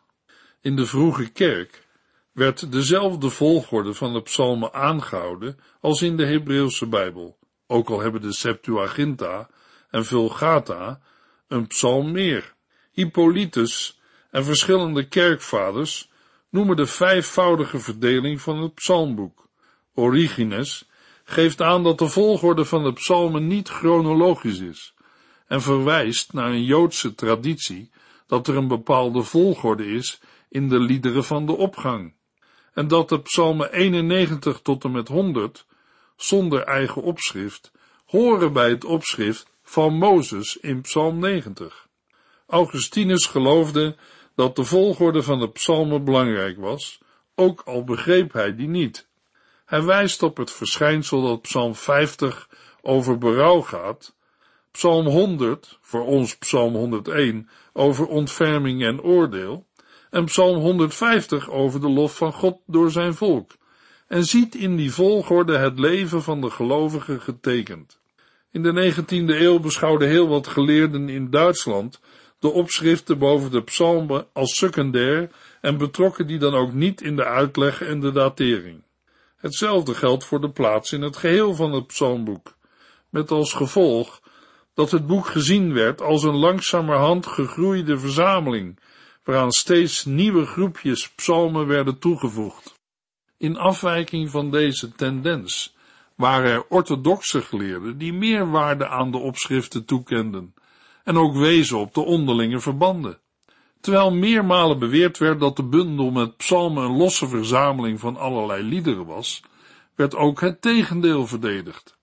In 0.61 0.77
de 0.77 0.87
vroege 0.87 1.29
kerk 1.29 1.87
werd 2.33 2.73
dezelfde 2.73 3.31
volgorde 3.31 3.95
van 3.95 4.13
de 4.13 4.23
psalmen 4.23 4.73
aangehouden 4.73 5.59
als 5.81 6.03
in 6.03 6.17
de 6.17 6.27
Hebreeuwse 6.27 6.87
Bijbel, 6.87 7.39
ook 7.71 7.91
al 7.91 8.01
hebben 8.01 8.21
de 8.21 8.33
Septuaginta 8.33 9.49
en 9.91 10.05
Vulgata 10.05 11.01
een 11.49 11.67
psalm 11.67 12.13
meer. 12.13 12.55
Hippolytus 12.91 14.01
en 14.31 14.45
verschillende 14.45 15.09
kerkvaders 15.09 16.11
noemen 16.49 16.77
de 16.77 16.87
vijfvoudige 16.87 17.79
verdeling 17.79 18.41
van 18.41 18.63
het 18.63 18.75
psalmboek. 18.75 19.49
Origenes 19.95 20.89
geeft 21.25 21.61
aan 21.61 21.83
dat 21.83 21.99
de 21.99 22.09
volgorde 22.09 22.65
van 22.65 22.85
de 22.85 22.93
psalmen 22.93 23.47
niet 23.47 23.69
chronologisch 23.69 24.61
is 24.61 24.95
en 25.47 25.63
verwijst 25.63 26.33
naar 26.33 26.51
een 26.51 26.65
Joodse 26.65 27.15
traditie 27.15 27.91
dat 28.27 28.49
er 28.49 28.57
een 28.57 28.69
bepaalde 28.69 29.23
volgorde 29.23 29.87
is 29.87 30.21
in 30.49 30.69
de 30.69 30.79
liederen 30.79 31.25
van 31.25 31.47
de 31.47 31.57
opgang 31.57 32.15
en 32.75 32.89
dat 32.89 33.09
de 33.09 33.21
psalmen 33.21 33.73
91 33.73 34.61
tot 34.61 34.85
en 34.85 34.91
met 34.91 35.09
100 35.09 35.67
zonder 36.23 36.63
eigen 36.63 37.03
opschrift 37.03 37.73
horen 38.07 38.53
bij 38.53 38.69
het 38.69 38.85
opschrift 38.85 39.51
van 39.63 39.95
Mozes 39.95 40.57
in 40.57 40.81
psalm 40.81 41.19
90. 41.19 41.89
Augustinus 42.47 43.27
geloofde 43.27 43.97
dat 44.35 44.57
de 44.57 44.65
volgorde 44.65 45.23
van 45.23 45.39
de 45.39 45.51
psalmen 45.51 46.05
belangrijk 46.05 46.59
was, 46.59 47.01
ook 47.35 47.61
al 47.61 47.85
begreep 47.85 48.33
hij 48.33 48.57
die 48.57 48.69
niet. 48.69 49.09
Hij 49.65 49.83
wijst 49.83 50.23
op 50.23 50.37
het 50.37 50.51
verschijnsel 50.51 51.23
dat 51.23 51.41
Psalm 51.41 51.75
50 51.75 52.49
over 52.83 53.19
berouw 53.19 53.61
gaat, 53.61 54.15
Psalm 54.71 55.07
100, 55.07 55.79
voor 55.81 56.05
ons 56.05 56.37
Psalm 56.37 56.75
101, 56.75 57.49
over 57.73 58.07
ontferming 58.07 58.83
en 58.83 59.03
oordeel, 59.03 59.67
en 60.11 60.25
Psalm 60.25 60.57
150 60.57 61.51
over 61.51 61.81
de 61.81 61.89
lof 61.89 62.17
van 62.17 62.33
God 62.33 62.61
door 62.67 62.91
zijn 62.91 63.15
volk, 63.15 63.51
en 64.11 64.25
ziet 64.25 64.55
in 64.55 64.77
die 64.77 64.93
volgorde 64.93 65.57
het 65.57 65.79
leven 65.79 66.23
van 66.23 66.41
de 66.41 66.51
gelovigen 66.51 67.21
getekend. 67.21 68.01
In 68.51 68.63
de 68.63 68.93
19e 68.95 69.41
eeuw 69.41 69.59
beschouwden 69.59 70.09
heel 70.09 70.29
wat 70.29 70.47
geleerden 70.47 71.09
in 71.09 71.31
Duitsland 71.31 72.01
de 72.39 72.49
opschriften 72.49 73.19
boven 73.19 73.51
de 73.51 73.63
psalmen 73.63 74.27
als 74.33 74.57
secundair 74.57 75.31
en 75.61 75.79
betrokken 75.79 76.27
die 76.27 76.39
dan 76.39 76.55
ook 76.55 76.73
niet 76.73 77.01
in 77.01 77.17
de 77.17 77.25
uitleg 77.25 77.83
en 77.83 78.01
de 78.01 78.13
datering. 78.13 78.83
Hetzelfde 79.37 79.95
geldt 79.95 80.25
voor 80.25 80.41
de 80.41 80.51
plaats 80.51 80.93
in 80.93 81.03
het 81.03 81.17
geheel 81.17 81.55
van 81.55 81.73
het 81.73 81.87
psalmboek, 81.87 82.55
met 83.09 83.31
als 83.31 83.53
gevolg 83.53 84.21
dat 84.75 84.91
het 84.91 85.07
boek 85.07 85.27
gezien 85.27 85.73
werd 85.73 86.03
als 86.03 86.23
een 86.23 86.37
langzamerhand 86.37 87.27
gegroeide 87.27 87.99
verzameling, 87.99 88.79
waaraan 89.25 89.53
steeds 89.53 90.05
nieuwe 90.05 90.47
groepjes 90.47 91.11
psalmen 91.11 91.67
werden 91.67 91.99
toegevoegd. 91.99 92.80
In 93.41 93.57
afwijking 93.57 94.31
van 94.31 94.51
deze 94.51 94.93
tendens 94.93 95.75
waren 96.15 96.51
er 96.51 96.65
orthodoxe 96.69 97.41
geleerden 97.41 97.99
die 97.99 98.13
meer 98.13 98.51
waarde 98.51 98.89
aan 98.89 99.11
de 99.11 99.19
opschriften 99.19 99.85
toekenden 99.85 100.55
en 101.05 101.17
ook 101.17 101.35
wezen 101.35 101.79
op 101.79 101.95
de 101.95 102.01
onderlinge 102.01 102.61
verbanden. 102.61 103.19
Terwijl 103.81 104.13
meermalen 104.13 104.79
beweerd 104.79 105.19
werd 105.19 105.41
dat 105.41 105.57
de 105.57 105.63
bundel 105.65 106.11
met 106.11 106.37
psalmen 106.37 106.85
een 106.85 106.97
losse 106.97 107.29
verzameling 107.29 108.01
van 108.01 108.17
allerlei 108.17 108.63
liederen 108.63 109.07
was, 109.07 109.43
werd 109.95 110.15
ook 110.15 110.41
het 110.41 110.63
tegendeel 110.63 111.27
verdedigd. 111.27 111.99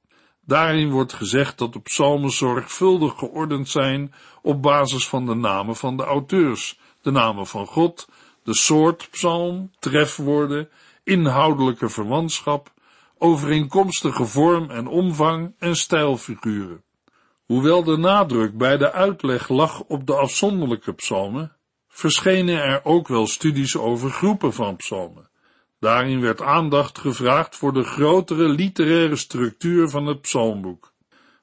Daarin 0.46 0.89
wordt 0.89 1.13
gezegd 1.13 1.58
dat 1.58 1.74
de 1.74 1.82
psalmen 1.82 2.32
zorgvuldig 2.32 3.13
geordend 3.17 3.70
zijn 3.70 4.13
op 4.41 4.62
basis 4.62 5.08
van 5.08 5.25
de 5.25 5.36
namen 5.36 5.75
van 5.75 5.98
de 5.98 6.03
auteurs, 6.03 6.79
de 7.01 7.12
namen 7.12 7.48
van 7.48 7.65
God, 7.65 8.08
de 8.44 8.53
soort 8.53 9.08
psalm, 9.12 9.72
trefwoorden, 9.79 10.70
inhoudelijke 11.07 11.89
verwantschap, 11.89 12.73
overeenkomstige 13.17 14.25
vorm 14.25 14.69
en 14.69 14.87
omvang 14.87 15.53
en 15.59 15.75
stijlfiguren. 15.75 16.83
Hoewel 17.45 17.83
de 17.83 17.97
nadruk 17.97 18.57
bij 18.57 18.77
de 18.77 18.91
uitleg 18.91 19.49
lag 19.49 19.83
op 19.83 20.07
de 20.07 20.15
afzonderlijke 20.15 20.93
psalmen, 20.93 21.55
verschenen 21.87 22.63
er 22.63 22.85
ook 22.85 23.07
wel 23.07 23.27
studies 23.27 23.77
over 23.77 24.09
groepen 24.09 24.53
van 24.53 24.75
psalmen. 24.75 25.29
Daarin 25.79 26.21
werd 26.21 26.41
aandacht 26.41 26.97
gevraagd 26.97 27.55
voor 27.55 27.73
de 27.73 27.83
grotere 27.83 28.47
literaire 28.49 29.15
structuur 29.15 29.89
van 29.89 30.05
het 30.05 30.21
psalmboek. 30.21 30.93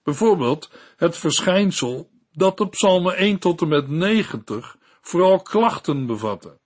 Bijvoorbeeld 0.03 0.71
het 0.97 1.17
verschijnsel 1.17 2.11
dat 2.33 2.59
de 2.59 2.69
psalmen 2.69 3.17
1 3.17 3.39
tot 3.39 3.61
en 3.61 3.69
met 3.69 3.89
90 3.89 4.77
vooral 5.01 5.43
klachten 5.43 6.07
bevatten 6.07 6.63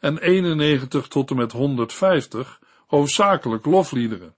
en 0.00 0.18
91 0.18 1.08
tot 1.08 1.30
en 1.30 1.36
met 1.36 1.52
150 1.52 2.60
hoofdzakelijk 2.86 3.66
lofliederen. 3.66 4.34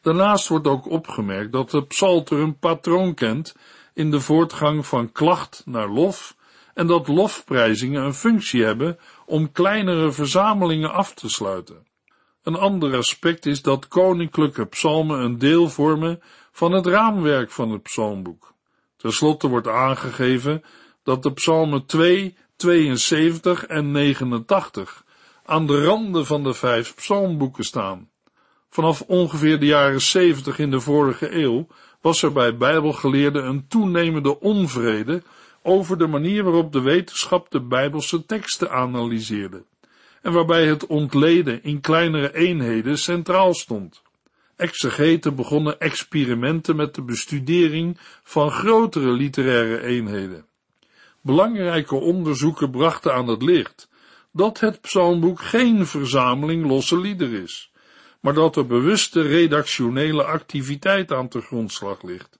Daarnaast 0.00 0.48
wordt 0.48 0.66
ook 0.66 0.90
opgemerkt 0.90 1.52
dat 1.52 1.70
de 1.70 1.86
psalter 1.86 2.38
een 2.38 2.58
patroon 2.58 3.14
kent 3.14 3.56
in 3.94 4.10
de 4.10 4.20
voortgang 4.20 4.86
van 4.86 5.12
klacht 5.12 5.62
naar 5.66 5.88
lof 5.88 6.36
en 6.74 6.86
dat 6.86 7.08
lofprijzingen 7.08 8.02
een 8.02 8.14
functie 8.14 8.64
hebben 8.64 8.98
om 9.26 9.52
kleinere 9.52 10.12
verzamelingen 10.12 10.92
af 10.92 11.14
te 11.14 11.28
sluiten. 11.28 11.86
Een 12.42 12.56
ander 12.56 12.96
aspect 12.96 13.46
is 13.46 13.62
dat 13.62 13.88
koninklijke 13.88 14.66
psalmen 14.66 15.20
een 15.20 15.38
deel 15.38 15.68
vormen 15.68 16.22
van 16.52 16.72
het 16.72 16.86
raamwerk 16.86 17.50
van 17.50 17.70
het 17.70 17.82
psalmboek. 17.82 18.54
Ten 18.96 19.12
slotte 19.12 19.48
wordt 19.48 19.68
aangegeven 19.68 20.62
dat 21.02 21.22
de 21.22 21.32
psalmen 21.32 21.86
2, 21.86 22.36
72 22.64 23.66
en 23.66 23.90
89 23.90 25.04
aan 25.44 25.66
de 25.66 25.84
randen 25.84 26.26
van 26.26 26.42
de 26.42 26.54
vijf 26.54 26.94
psalmboeken 26.94 27.64
staan. 27.64 28.08
Vanaf 28.70 29.00
ongeveer 29.00 29.60
de 29.60 29.66
jaren 29.66 30.00
70 30.00 30.58
in 30.58 30.70
de 30.70 30.80
vorige 30.80 31.34
eeuw 31.34 31.66
was 32.00 32.22
er 32.22 32.32
bij 32.32 32.56
bijbelgeleerden 32.56 33.46
een 33.46 33.66
toenemende 33.68 34.40
onvrede 34.40 35.22
over 35.62 35.98
de 35.98 36.06
manier 36.06 36.44
waarop 36.44 36.72
de 36.72 36.80
wetenschap 36.80 37.50
de 37.50 37.60
bijbelse 37.60 38.26
teksten 38.26 38.70
analyseerde 38.70 39.64
en 40.22 40.32
waarbij 40.32 40.66
het 40.66 40.86
ontleden 40.86 41.62
in 41.62 41.80
kleinere 41.80 42.34
eenheden 42.34 42.98
centraal 42.98 43.54
stond. 43.54 44.02
Exegeten 44.56 45.34
begonnen 45.34 45.80
experimenten 45.80 46.76
met 46.76 46.94
de 46.94 47.02
bestudering 47.02 47.98
van 48.22 48.50
grotere 48.50 49.10
literaire 49.10 49.82
eenheden. 49.82 50.44
Belangrijke 51.24 51.94
onderzoeken 51.94 52.70
brachten 52.70 53.14
aan 53.14 53.28
het 53.28 53.42
licht 53.42 53.88
dat 54.32 54.60
het 54.60 54.80
psalmboek 54.80 55.40
geen 55.40 55.86
verzameling 55.86 56.66
losse 56.66 57.00
liederen 57.00 57.42
is, 57.42 57.72
maar 58.20 58.34
dat 58.34 58.56
er 58.56 58.66
bewuste 58.66 59.22
redactionele 59.22 60.24
activiteit 60.24 61.12
aan 61.12 61.28
te 61.28 61.40
grondslag 61.40 62.02
ligt. 62.02 62.38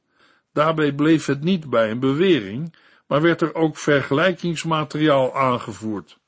Daarbij 0.52 0.92
bleef 0.92 1.26
het 1.26 1.40
niet 1.40 1.70
bij 1.70 1.90
een 1.90 1.98
bewering, 1.98 2.74
maar 3.06 3.22
werd 3.22 3.40
er 3.40 3.54
ook 3.54 3.76
vergelijkingsmateriaal 3.76 5.36
aangevoerd. 5.36 6.18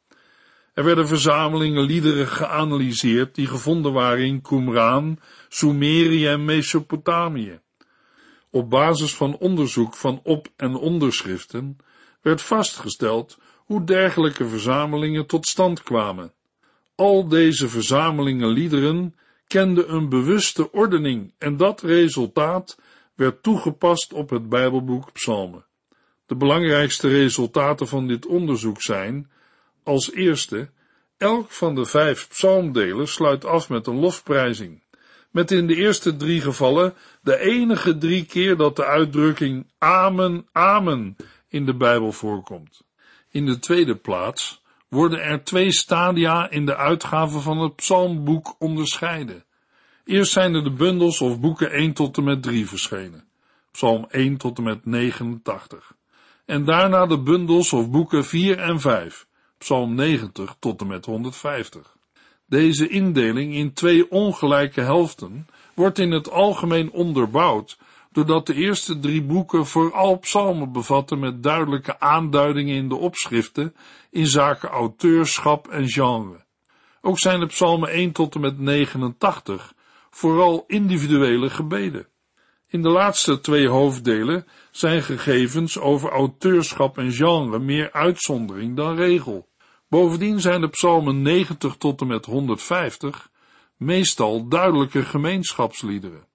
Er 0.74 0.84
werden 0.84 1.08
verzamelingen 1.08 1.82
liederen 1.82 2.26
geanalyseerd 2.26 3.34
die 3.34 3.46
gevonden 3.46 3.92
waren 3.92 4.24
in 4.24 4.40
Qumran, 4.42 5.18
Sumerië 5.48 6.26
en 6.26 6.44
Mesopotamië. 6.44 7.60
Op 8.50 8.70
basis 8.70 9.14
van 9.14 9.36
onderzoek 9.36 9.94
van 9.94 10.20
op- 10.22 10.48
en 10.56 10.74
onderschriften 10.74 11.76
werd 12.26 12.42
vastgesteld 12.42 13.38
hoe 13.56 13.84
dergelijke 13.84 14.48
verzamelingen 14.48 15.26
tot 15.26 15.46
stand 15.46 15.82
kwamen. 15.82 16.32
Al 16.94 17.28
deze 17.28 17.68
verzamelingen 17.68 18.48
liederen 18.48 19.14
kenden 19.46 19.92
een 19.92 20.08
bewuste 20.08 20.72
ordening 20.72 21.34
en 21.38 21.56
dat 21.56 21.82
resultaat 21.82 22.78
werd 23.14 23.42
toegepast 23.42 24.12
op 24.12 24.30
het 24.30 24.48
Bijbelboek 24.48 25.12
Psalmen. 25.12 25.64
De 26.26 26.36
belangrijkste 26.36 27.08
resultaten 27.08 27.88
van 27.88 28.06
dit 28.06 28.26
onderzoek 28.26 28.82
zijn, 28.82 29.30
als 29.82 30.12
eerste, 30.12 30.70
elk 31.16 31.50
van 31.50 31.74
de 31.74 31.84
vijf 31.84 32.28
psalmdelen 32.28 33.08
sluit 33.08 33.44
af 33.44 33.68
met 33.68 33.86
een 33.86 34.00
lofprijzing, 34.00 34.82
met 35.30 35.50
in 35.50 35.66
de 35.66 35.74
eerste 35.74 36.16
drie 36.16 36.40
gevallen 36.40 36.94
de 37.22 37.38
enige 37.38 37.98
drie 37.98 38.24
keer 38.24 38.56
dat 38.56 38.76
de 38.76 38.84
uitdrukking 38.84 39.66
Amen, 39.78 40.46
Amen 40.52 41.16
in 41.48 41.66
de 41.66 41.74
Bijbel 41.74 42.12
voorkomt. 42.12 42.82
In 43.30 43.46
de 43.46 43.58
tweede 43.58 43.96
plaats 43.96 44.62
worden 44.88 45.22
er 45.22 45.44
twee 45.44 45.72
stadia 45.72 46.50
in 46.50 46.66
de 46.66 46.76
uitgave 46.76 47.40
van 47.40 47.58
het 47.58 47.76
psalmboek 47.76 48.54
onderscheiden. 48.58 49.44
Eerst 50.04 50.32
zijn 50.32 50.54
er 50.54 50.64
de 50.64 50.72
bundels 50.72 51.20
of 51.20 51.40
boeken 51.40 51.70
1 51.70 51.92
tot 51.92 52.16
en 52.16 52.24
met 52.24 52.42
3 52.42 52.68
verschenen, 52.68 53.24
psalm 53.70 54.06
1 54.10 54.36
tot 54.36 54.58
en 54.58 54.64
met 54.64 54.84
89. 54.84 55.94
En 56.44 56.64
daarna 56.64 57.06
de 57.06 57.18
bundels 57.18 57.72
of 57.72 57.90
boeken 57.90 58.24
4 58.24 58.58
en 58.58 58.80
5, 58.80 59.26
psalm 59.58 59.94
90 59.94 60.56
tot 60.58 60.80
en 60.80 60.86
met 60.86 61.04
150. 61.04 61.96
Deze 62.46 62.88
indeling 62.88 63.54
in 63.54 63.72
twee 63.72 64.10
ongelijke 64.10 64.80
helften 64.80 65.46
wordt 65.74 65.98
in 65.98 66.10
het 66.10 66.30
algemeen 66.30 66.90
onderbouwd 66.90 67.78
doordat 68.16 68.46
de 68.46 68.54
eerste 68.54 68.98
drie 68.98 69.22
boeken 69.22 69.66
vooral 69.66 70.18
psalmen 70.18 70.72
bevatten 70.72 71.18
met 71.18 71.42
duidelijke 71.42 72.00
aanduidingen 72.00 72.76
in 72.76 72.88
de 72.88 72.96
opschriften 72.96 73.74
in 74.10 74.26
zaken 74.26 74.68
auteurschap 74.68 75.68
en 75.68 75.88
genre. 75.88 76.44
Ook 77.00 77.18
zijn 77.18 77.40
de 77.40 77.46
psalmen 77.46 77.88
1 77.88 78.12
tot 78.12 78.34
en 78.34 78.40
met 78.40 78.58
89 78.58 79.74
vooral 80.10 80.64
individuele 80.66 81.50
gebeden. 81.50 82.08
In 82.68 82.82
de 82.82 82.88
laatste 82.88 83.40
twee 83.40 83.68
hoofddelen 83.68 84.46
zijn 84.70 85.02
gegevens 85.02 85.78
over 85.78 86.10
auteurschap 86.10 86.98
en 86.98 87.12
genre 87.12 87.58
meer 87.58 87.92
uitzondering 87.92 88.76
dan 88.76 88.96
regel. 88.96 89.48
Bovendien 89.88 90.40
zijn 90.40 90.60
de 90.60 90.68
psalmen 90.68 91.22
90 91.22 91.76
tot 91.76 92.00
en 92.00 92.06
met 92.06 92.24
150 92.24 93.30
meestal 93.76 94.48
duidelijke 94.48 95.02
gemeenschapsliederen. 95.02 96.25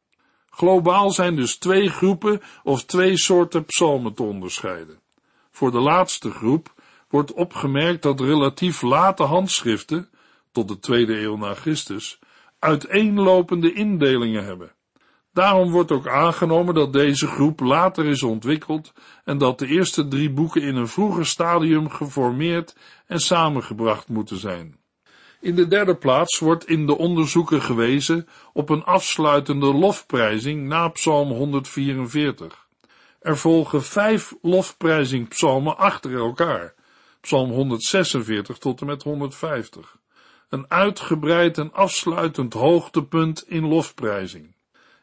Globaal 0.52 1.12
zijn 1.12 1.36
dus 1.36 1.58
twee 1.58 1.90
groepen 1.90 2.42
of 2.64 2.84
twee 2.84 3.18
soorten 3.18 3.66
psalmen 3.66 4.14
te 4.14 4.24
onderscheiden. 4.24 5.00
Voor 5.52 5.72
de 5.72 5.80
laatste 5.80 6.32
groep 6.32 6.74
wordt 7.10 7.34
opgemerkt 7.34 8.02
dat 8.02 8.20
relatief 8.20 8.82
late 8.82 9.24
handschriften, 9.24 10.10
tot 10.52 10.68
de 10.68 10.80
tweede 10.80 11.20
eeuw 11.20 11.38
na 11.38 11.54
Christus, 11.54 12.20
uiteenlopende 12.60 13.74
indelingen 13.74 14.46
hebben. 14.46 14.72
Daarom 15.34 15.72
wordt 15.72 15.92
ook 15.92 16.08
aangenomen 16.08 16.74
dat 16.74 16.94
deze 16.94 17.28
groep 17.28 17.60
later 17.60 18.06
is 18.06 18.24
ontwikkeld 18.24 18.94
en 19.24 19.38
dat 19.38 19.60
de 19.60 19.68
eerste 19.68 20.08
drie 20.08 20.30
boeken 20.30 20.62
in 20.62 20.76
een 20.76 20.88
vroeger 20.88 21.26
stadium 21.26 21.90
geformeerd 21.90 22.76
en 23.08 23.20
samengebracht 23.20 24.08
moeten 24.10 24.38
zijn. 24.38 24.81
In 25.42 25.56
de 25.56 25.68
derde 25.68 25.96
plaats 25.96 26.40
wordt 26.40 26.68
in 26.68 26.86
de 26.86 26.98
onderzoeken 26.98 27.62
gewezen 27.62 28.28
op 28.54 28.70
een 28.70 28.84
afsluitende 28.84 29.74
lofprijzing 29.74 30.68
na 30.68 30.88
Psalm 30.88 31.30
144. 31.32 32.68
Er 33.20 33.38
volgen 33.38 33.84
vijf 33.84 34.34
lofprijzingpsalmen 34.42 35.78
achter 35.78 36.16
elkaar, 36.16 36.74
Psalm 37.22 37.52
146 37.52 38.58
tot 38.58 38.82
en 38.82 38.86
met 38.88 39.04
150. 39.04 39.98
Een 40.50 40.66
uitgebreid 40.68 41.58
en 41.58 41.74
afsluitend 41.74 42.54
hoogtepunt 42.54 43.44
in 43.48 43.68
lofprijzing. 43.68 44.56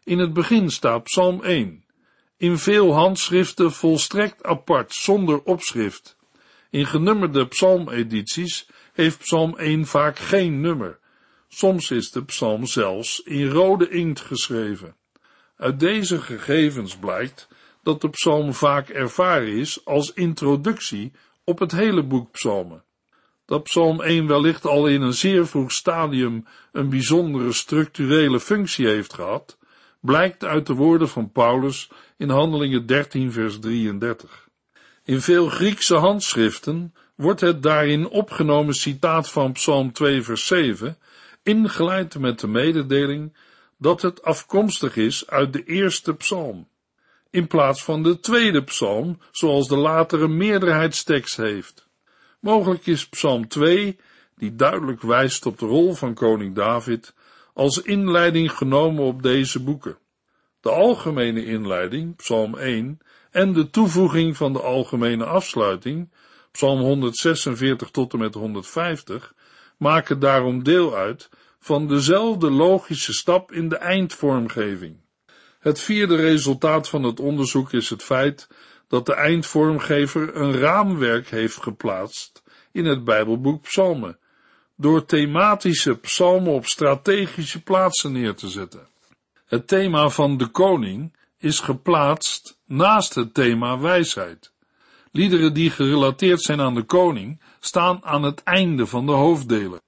In 0.05 0.18
het 0.18 0.33
begin 0.33 0.70
staat 0.70 1.03
Psalm 1.03 1.42
1, 1.42 1.85
in 2.37 2.59
veel 2.59 2.92
handschriften 2.92 3.72
volstrekt 3.72 4.42
apart, 4.42 4.94
zonder 4.94 5.42
opschrift. 5.42 6.16
In 6.70 6.87
genummerde 6.87 7.46
psalmedities 7.46 8.68
heeft 8.99 9.19
Psalm 9.19 9.57
1 9.57 9.87
vaak 9.87 10.19
geen 10.19 10.61
nummer. 10.61 10.99
Soms 11.49 11.91
is 11.91 12.11
de 12.11 12.25
psalm 12.25 12.67
zelfs 12.67 13.21
in 13.21 13.49
rode 13.49 13.89
inkt 13.89 14.21
geschreven. 14.21 14.97
Uit 15.57 15.81
deze 15.81 16.21
gegevens 16.21 16.97
blijkt 16.97 17.49
dat 17.83 18.01
de 18.01 18.09
psalm 18.09 18.55
vaak 18.55 18.89
ervaren 18.89 19.49
is 19.49 19.85
als 19.85 20.13
introductie 20.13 21.13
op 21.45 21.59
het 21.59 21.73
hele 21.73 22.03
boek 22.03 22.31
psalmen. 22.31 22.83
Dat 23.47 23.63
psalm 23.63 24.03
1 24.03 24.27
wellicht 24.27 24.67
al 24.67 24.87
in 24.87 25.03
een 25.03 25.15
zeer 25.15 25.47
vroeg 25.47 25.73
stadium 25.73 26.45
een 26.73 26.89
bijzondere 26.89 27.53
structurele 27.53 28.41
functie 28.41 28.87
heeft 28.87 29.15
gehad, 29.15 29.59
blijkt 30.01 30.45
uit 30.45 30.67
de 30.67 30.75
woorden 30.75 31.09
van 31.09 31.33
Paulus 31.33 31.91
in 32.17 32.29
Handelingen 32.29 32.87
13 32.87 33.33
vers 33.33 33.59
33. 33.59 34.49
In 35.05 35.21
veel 35.21 35.49
Griekse 35.49 35.97
handschriften 35.97 36.95
wordt 37.18 37.40
het 37.40 37.62
daarin 37.62 38.09
opgenomen 38.09 38.74
citaat 38.74 39.31
van 39.31 39.52
Psalm 39.52 39.92
2 39.92 40.22
vers 40.22 40.46
7 40.46 40.98
ingeleid 41.42 42.18
met 42.18 42.40
de 42.40 42.48
mededeling 42.48 43.37
dat 43.76 44.02
het 44.02 44.22
afkomstig 44.22 44.96
is 44.96 45.26
uit 45.26 45.52
de 45.52 45.64
eerste 45.64 46.14
psalm, 46.14 46.68
in 47.31 47.46
plaats 47.46 47.85
van 47.85 48.02
de 48.02 48.20
tweede 48.20 48.62
psalm, 48.62 49.18
zoals 49.31 49.68
de 49.68 49.76
latere 49.76 50.28
meerderheidstekst 50.28 51.37
heeft. 51.37 51.88
Mogelijk 52.40 52.87
is 52.87 53.09
psalm 53.09 53.48
2, 53.48 53.98
die 54.37 54.54
duidelijk 54.54 55.02
wijst 55.02 55.46
op 55.46 55.59
de 55.59 55.66
rol 55.66 55.94
van 55.94 56.14
koning 56.14 56.54
David, 56.54 57.14
als 57.54 57.83
inleiding 57.83 58.52
genomen 58.52 59.04
op 59.04 59.22
deze 59.22 59.62
boeken. 59.62 59.98
De 60.61 60.70
algemene 60.70 61.44
inleiding, 61.44 62.16
psalm 62.16 62.57
1, 62.57 62.98
en 63.31 63.52
de 63.52 63.70
toevoeging 63.70 64.37
van 64.37 64.52
de 64.52 64.61
algemene 64.61 65.24
afsluiting, 65.24 66.11
Psalm 66.59 66.81
146 66.81 67.90
tot 67.90 68.12
en 68.12 68.18
met 68.18 68.35
150, 68.35 69.35
maken 69.77 70.21
daarom 70.21 70.62
deel 70.62 70.97
uit 70.97 71.29
van 71.59 71.88
dezelfde 71.88 72.51
logische 72.51 73.12
stap 73.12 73.53
in 73.53 73.68
de 73.68 73.77
eindvormgeving. 73.77 74.97
Het 75.59 75.81
vierde 75.81 76.16
resultaat 76.16 76.88
van 76.88 77.03
het 77.03 77.21
onderzoek 77.21 77.73
is 77.73 77.90
het 77.90 78.03
feit 78.03 78.49
dat 78.88 79.07
de 79.07 79.14
eindvormgever 79.14 80.37
een 80.37 80.53
raamwerk 80.53 81.29
heeft 81.29 81.62
geplaatst 81.62 82.42
in 82.73 82.85
het 82.85 83.05
Bijbelboek 83.05 83.62
Psalmen, 83.62 84.18
door 84.77 85.05
thematische 85.05 85.99
psalmen 85.99 86.53
op 86.53 86.66
strategische 86.66 87.62
plaatsen 87.62 88.12
neer 88.12 88.35
te 88.35 88.49
zetten. 88.49 88.88
Het 89.47 89.68
thema 89.68 90.09
van 90.09 90.37
de 90.37 90.47
koning 90.47 91.16
is 91.38 91.61
geplaatst 91.61 92.59
naast 92.66 93.14
het 93.14 93.35
thema 93.35 93.79
wijsheid. 93.79 94.53
Liederen 95.12 95.55
die 95.55 95.71
gerelateerd 95.71 96.42
zijn 96.42 96.61
aan 96.61 96.75
de 96.75 96.83
koning 96.83 97.40
staan 97.61 98.05
aan 98.05 98.23
het 98.23 98.42
einde 98.42 98.87
van 98.87 99.07
de 99.07 99.12
hoofddelen. 99.12 99.81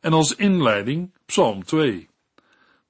En 0.00 0.12
als 0.12 0.34
inleiding 0.34 1.14
Psalm 1.26 1.64
2. 1.64 2.08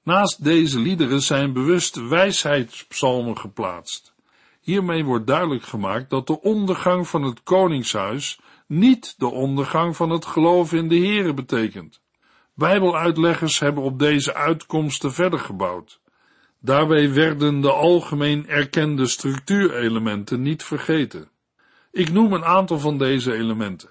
Naast 0.03 0.45
deze 0.45 0.79
liederen 0.79 1.23
zijn 1.23 1.53
bewust 1.53 2.09
wijsheidspsalmen 2.09 3.39
geplaatst. 3.39 4.15
Hiermee 4.61 5.05
wordt 5.05 5.27
duidelijk 5.27 5.63
gemaakt 5.63 6.11
dat 6.11 6.27
de 6.27 6.41
ondergang 6.41 7.09
van 7.09 7.23
het 7.23 7.43
koningshuis 7.43 8.41
niet 8.67 9.15
de 9.19 9.27
ondergang 9.27 9.97
van 9.97 10.11
het 10.11 10.25
geloof 10.25 10.73
in 10.73 10.89
de 10.89 10.99
Here 10.99 11.35
betekent. 11.35 12.01
Bijbeluitleggers 12.55 13.59
hebben 13.59 13.83
op 13.83 13.99
deze 13.99 14.35
uitkomsten 14.35 15.13
verder 15.13 15.39
gebouwd. 15.39 16.01
Daarbij 16.61 17.13
werden 17.13 17.61
de 17.61 17.73
algemeen 17.73 18.49
erkende 18.49 19.07
structuurelementen 19.07 20.43
niet 20.43 20.63
vergeten. 20.63 21.29
Ik 21.95 22.13
noem 22.13 22.33
een 22.33 22.45
aantal 22.45 22.79
van 22.79 22.99
deze 22.99 23.33
elementen. 23.33 23.89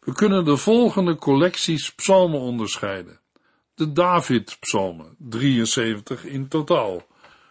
We 0.00 0.12
kunnen 0.12 0.44
de 0.44 0.56
volgende 0.56 1.16
collecties 1.16 1.94
psalmen 1.94 2.40
onderscheiden. 2.40 3.20
De 3.74 3.92
David-psalmen, 3.92 5.14
73 5.18 6.24
in 6.24 6.48
totaal, 6.48 7.06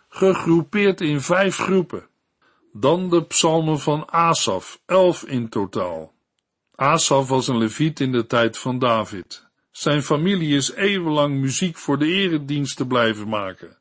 gegroepeerd 0.09 1.01
in 1.01 1.21
vijf 1.21 1.57
groepen. 1.57 2.07
Dan 2.73 3.09
de 3.09 3.23
psalmen 3.23 3.79
van 3.79 4.11
Asaf, 4.11 4.81
11 4.85 5.23
in 5.23 5.49
totaal. 5.49 6.13
Asaf 6.75 7.27
was 7.27 7.47
een 7.47 7.57
leviet 7.57 7.99
in 7.99 8.11
de 8.11 8.25
tijd 8.25 8.57
van 8.57 8.79
David. 8.79 9.47
Zijn 9.71 10.03
familie 10.03 10.55
is 10.55 10.71
eeuwenlang 10.71 11.39
muziek 11.39 11.77
voor 11.77 11.97
de 11.97 12.07
erediensten 12.07 12.87
blijven 12.87 13.27
maken. 13.27 13.77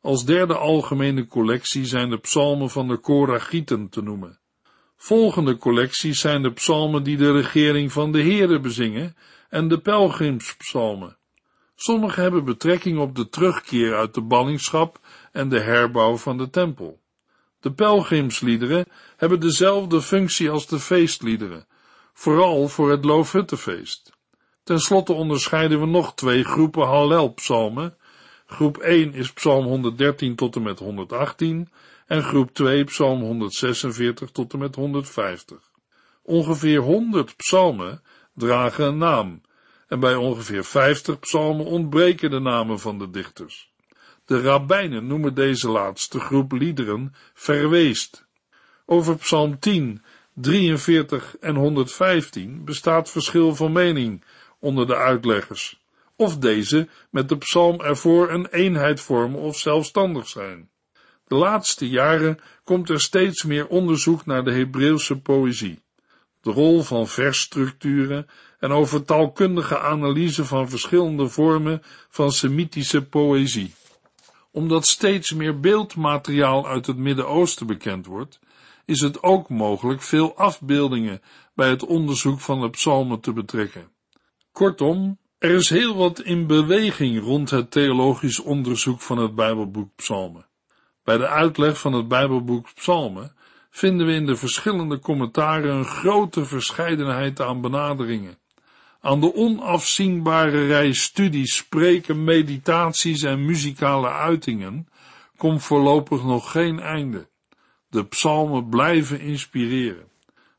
Als 0.00 0.24
derde 0.24 0.54
algemene 0.54 1.26
collectie 1.26 1.84
zijn 1.84 2.10
de 2.10 2.18
psalmen 2.18 2.70
van 2.70 2.88
de 2.88 2.96
Koragieten 2.96 3.88
te 3.88 4.02
noemen. 4.02 4.39
Volgende 5.02 5.56
collecties 5.56 6.20
zijn 6.20 6.42
de 6.42 6.52
psalmen 6.52 7.02
die 7.02 7.16
de 7.16 7.32
regering 7.32 7.92
van 7.92 8.12
de 8.12 8.22
Heere 8.22 8.60
bezingen 8.60 9.16
en 9.48 9.68
de 9.68 9.78
pelgrimspsalmen. 9.78 11.16
Sommige 11.76 12.20
hebben 12.20 12.44
betrekking 12.44 12.98
op 12.98 13.14
de 13.14 13.28
terugkeer 13.28 13.96
uit 13.96 14.14
de 14.14 14.20
ballingschap 14.20 15.00
en 15.32 15.48
de 15.48 15.60
herbouw 15.60 16.16
van 16.16 16.38
de 16.38 16.50
tempel. 16.50 17.00
De 17.60 17.72
pelgrimsliederen 17.72 18.86
hebben 19.16 19.40
dezelfde 19.40 20.02
functie 20.02 20.50
als 20.50 20.66
de 20.66 20.78
feestliederen, 20.78 21.66
vooral 22.12 22.68
voor 22.68 22.90
het 22.90 23.04
Loofhuttenfeest. 23.04 24.12
Ten 24.62 24.78
slotte 24.78 25.12
onderscheiden 25.12 25.80
we 25.80 25.86
nog 25.86 26.14
twee 26.14 26.44
groepen 26.44 26.86
Hallelpsalmen. 26.86 27.96
Groep 28.46 28.78
1 28.78 29.14
is 29.14 29.32
Psalm 29.32 29.64
113 29.64 30.36
tot 30.36 30.56
en 30.56 30.62
met 30.62 30.78
118 30.78 31.68
en 32.10 32.22
groep 32.22 32.54
2 32.54 32.84
Psalm 32.84 33.20
146 33.20 34.30
tot 34.30 34.52
en 34.52 34.58
met 34.58 34.74
150. 34.74 35.70
Ongeveer 36.22 36.80
100 36.80 37.36
psalmen 37.36 38.02
dragen 38.34 38.84
een 38.84 38.98
naam 38.98 39.40
en 39.88 40.00
bij 40.00 40.14
ongeveer 40.14 40.64
50 40.64 41.18
psalmen 41.18 41.66
ontbreken 41.66 42.30
de 42.30 42.38
namen 42.38 42.78
van 42.78 42.98
de 42.98 43.10
dichters. 43.10 43.72
De 44.24 44.40
rabbijnen 44.40 45.06
noemen 45.06 45.34
deze 45.34 45.68
laatste 45.68 46.20
groep 46.20 46.52
liederen 46.52 47.14
verweest. 47.34 48.26
Over 48.86 49.16
psalm 49.16 49.58
10, 49.58 50.02
43 50.34 51.36
en 51.40 51.54
115 51.54 52.64
bestaat 52.64 53.10
verschil 53.10 53.54
van 53.54 53.72
mening 53.72 54.24
onder 54.58 54.86
de 54.86 54.96
uitleggers, 54.96 55.80
of 56.16 56.38
deze 56.38 56.88
met 57.10 57.28
de 57.28 57.38
psalm 57.38 57.80
ervoor 57.80 58.30
een 58.30 58.46
eenheid 58.46 59.00
vormen 59.00 59.40
of 59.40 59.58
zelfstandig 59.58 60.28
zijn. 60.28 60.70
De 61.30 61.36
laatste 61.36 61.88
jaren 61.88 62.38
komt 62.64 62.88
er 62.88 63.00
steeds 63.00 63.44
meer 63.44 63.66
onderzoek 63.66 64.26
naar 64.26 64.44
de 64.44 64.52
Hebreeuwse 64.52 65.20
poëzie, 65.20 65.82
de 66.40 66.50
rol 66.50 66.82
van 66.82 67.08
versstructuren 67.08 68.26
en 68.58 68.70
over 68.70 69.04
taalkundige 69.04 69.78
analyse 69.78 70.44
van 70.44 70.68
verschillende 70.68 71.28
vormen 71.28 71.82
van 72.08 72.32
Semitische 72.32 73.04
poëzie. 73.04 73.74
Omdat 74.50 74.86
steeds 74.86 75.32
meer 75.32 75.60
beeldmateriaal 75.60 76.68
uit 76.68 76.86
het 76.86 76.96
Midden-Oosten 76.96 77.66
bekend 77.66 78.06
wordt, 78.06 78.40
is 78.84 79.00
het 79.00 79.22
ook 79.22 79.48
mogelijk 79.48 80.02
veel 80.02 80.36
afbeeldingen 80.36 81.22
bij 81.54 81.68
het 81.68 81.84
onderzoek 81.84 82.40
van 82.40 82.60
de 82.60 82.70
psalmen 82.70 83.20
te 83.20 83.32
betrekken. 83.32 83.90
Kortom, 84.52 85.18
er 85.38 85.50
is 85.50 85.68
heel 85.68 85.96
wat 85.96 86.20
in 86.20 86.46
beweging 86.46 87.20
rond 87.20 87.50
het 87.50 87.70
theologisch 87.70 88.40
onderzoek 88.40 89.00
van 89.00 89.18
het 89.18 89.34
Bijbelboek 89.34 89.90
Psalmen. 89.96 90.48
Bij 91.04 91.18
de 91.18 91.26
uitleg 91.28 91.80
van 91.80 91.92
het 91.92 92.08
Bijbelboek 92.08 92.74
Psalmen 92.74 93.32
vinden 93.70 94.06
we 94.06 94.12
in 94.12 94.26
de 94.26 94.36
verschillende 94.36 94.98
commentaren 94.98 95.74
een 95.74 95.84
grote 95.84 96.44
verscheidenheid 96.44 97.40
aan 97.40 97.60
benaderingen. 97.60 98.38
Aan 99.00 99.20
de 99.20 99.34
onafzienbare 99.34 100.66
rij 100.66 100.92
studies, 100.92 101.56
spreken, 101.56 102.24
meditaties 102.24 103.22
en 103.22 103.44
muzikale 103.44 104.08
uitingen 104.08 104.88
komt 105.36 105.62
voorlopig 105.62 106.24
nog 106.24 106.50
geen 106.50 106.80
einde. 106.80 107.28
De 107.88 108.04
psalmen 108.04 108.68
blijven 108.68 109.20
inspireren. 109.20 110.08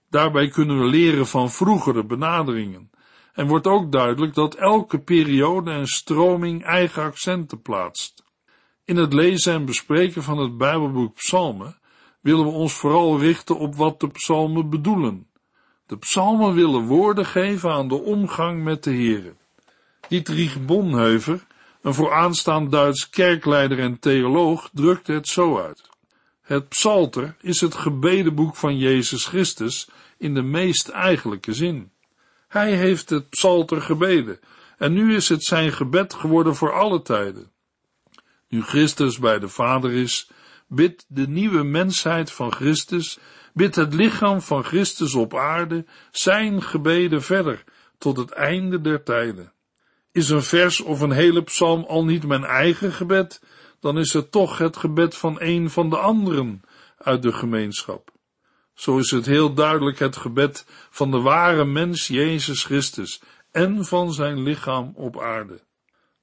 Daarbij 0.10 0.48
kunnen 0.48 0.80
we 0.80 0.86
leren 0.86 1.28
van 1.28 1.52
vroegere 1.52 2.06
benaderingen 2.06 2.92
en 3.34 3.48
wordt 3.48 3.68
ook 3.68 3.92
duidelijk 3.92 4.34
dat 4.34 4.56
elke 4.56 5.00
periode 5.00 5.72
en 5.72 5.88
stroming 5.88 6.64
eigen 6.64 7.04
accenten 7.04 7.62
plaatst. 7.62 8.21
In 8.92 8.98
het 8.98 9.14
lezen 9.14 9.54
en 9.54 9.66
bespreken 9.66 10.24
van 10.24 10.38
het 10.38 10.58
Bijbelboek 10.58 11.14
Psalmen 11.14 11.78
willen 12.22 12.46
we 12.46 12.52
ons 12.52 12.74
vooral 12.74 13.20
richten 13.20 13.58
op 13.58 13.76
wat 13.76 14.00
de 14.00 14.08
psalmen 14.08 14.70
bedoelen. 14.70 15.28
De 15.86 15.98
psalmen 15.98 16.54
willen 16.54 16.86
woorden 16.86 17.26
geven 17.26 17.72
aan 17.72 17.88
de 17.88 18.02
omgang 18.02 18.64
met 18.64 18.84
de 18.84 18.92
Here. 18.92 19.34
Dietrich 20.08 20.66
Bonhoeffer, 20.66 21.46
een 21.82 21.94
vooraanstaand 21.94 22.72
Duits 22.72 23.10
kerkleider 23.10 23.80
en 23.80 24.00
theoloog, 24.00 24.70
drukte 24.74 25.14
het 25.14 25.28
zo 25.28 25.60
uit. 25.60 25.90
Het 26.42 26.70
psalter 26.70 27.36
is 27.42 27.62
het 27.62 27.76
gebedenboek 27.76 28.56
van 28.56 28.78
Jezus 28.78 29.26
Christus 29.26 29.90
in 30.18 30.34
de 30.34 30.44
meest 30.44 30.90
eigenlijke 30.90 31.54
zin. 31.54 31.92
Hij 32.48 32.76
heeft 32.76 33.10
het 33.10 33.30
psalter 33.30 33.82
gebeden 33.82 34.40
en 34.78 34.94
nu 34.94 35.16
is 35.16 35.30
het 35.30 35.44
zijn 35.44 35.72
gebed 35.72 36.14
geworden 36.14 36.56
voor 36.56 36.74
alle 36.74 37.02
tijden. 37.02 37.52
Nu 38.52 38.62
Christus 38.62 39.20
bij 39.20 39.40
de 39.40 39.48
Vader 39.48 39.92
is, 39.92 40.30
bidt 40.68 41.06
de 41.08 41.28
nieuwe 41.28 41.64
mensheid 41.64 42.32
van 42.32 42.52
Christus, 42.52 43.20
bidt 43.54 43.76
het 43.76 43.94
lichaam 43.94 44.42
van 44.42 44.64
Christus 44.64 45.16
op 45.16 45.36
aarde 45.36 45.86
zijn 46.12 46.62
gebeden 46.62 47.22
verder 47.22 47.64
tot 47.98 48.18
het 48.18 48.32
einde 48.32 48.82
der 48.82 49.04
tijden. 49.04 49.54
Is 50.12 50.30
een 50.30 50.44
vers 50.44 50.82
of 50.82 51.02
een 51.02 51.12
hele 51.12 51.44
psalm 51.44 51.84
al 51.84 52.06
niet 52.06 52.26
mijn 52.26 52.44
eigen 52.44 52.92
gebed, 52.92 53.42
dan 53.80 53.98
is 53.98 54.14
het 54.14 54.32
toch 54.32 54.58
het 54.58 54.78
gebed 54.78 55.18
van 55.18 55.36
een 55.40 55.70
van 55.70 55.90
de 55.90 55.98
anderen 55.98 56.62
uit 56.98 57.22
de 57.22 57.34
gemeenschap. 57.34 58.12
Zo 58.74 58.98
is 58.98 59.12
het 59.12 59.26
heel 59.26 59.54
duidelijk 59.54 60.00
het 60.00 60.18
gebed 60.18 60.66
van 60.90 61.12
de 61.12 61.20
ware 61.20 61.66
mens 61.66 62.08
Jezus 62.08 62.64
Christus 62.64 63.22
en 63.52 63.86
van 63.86 64.14
zijn 64.14 64.44
lichaam 64.44 64.92
op 64.96 65.22
aarde. 65.22 65.70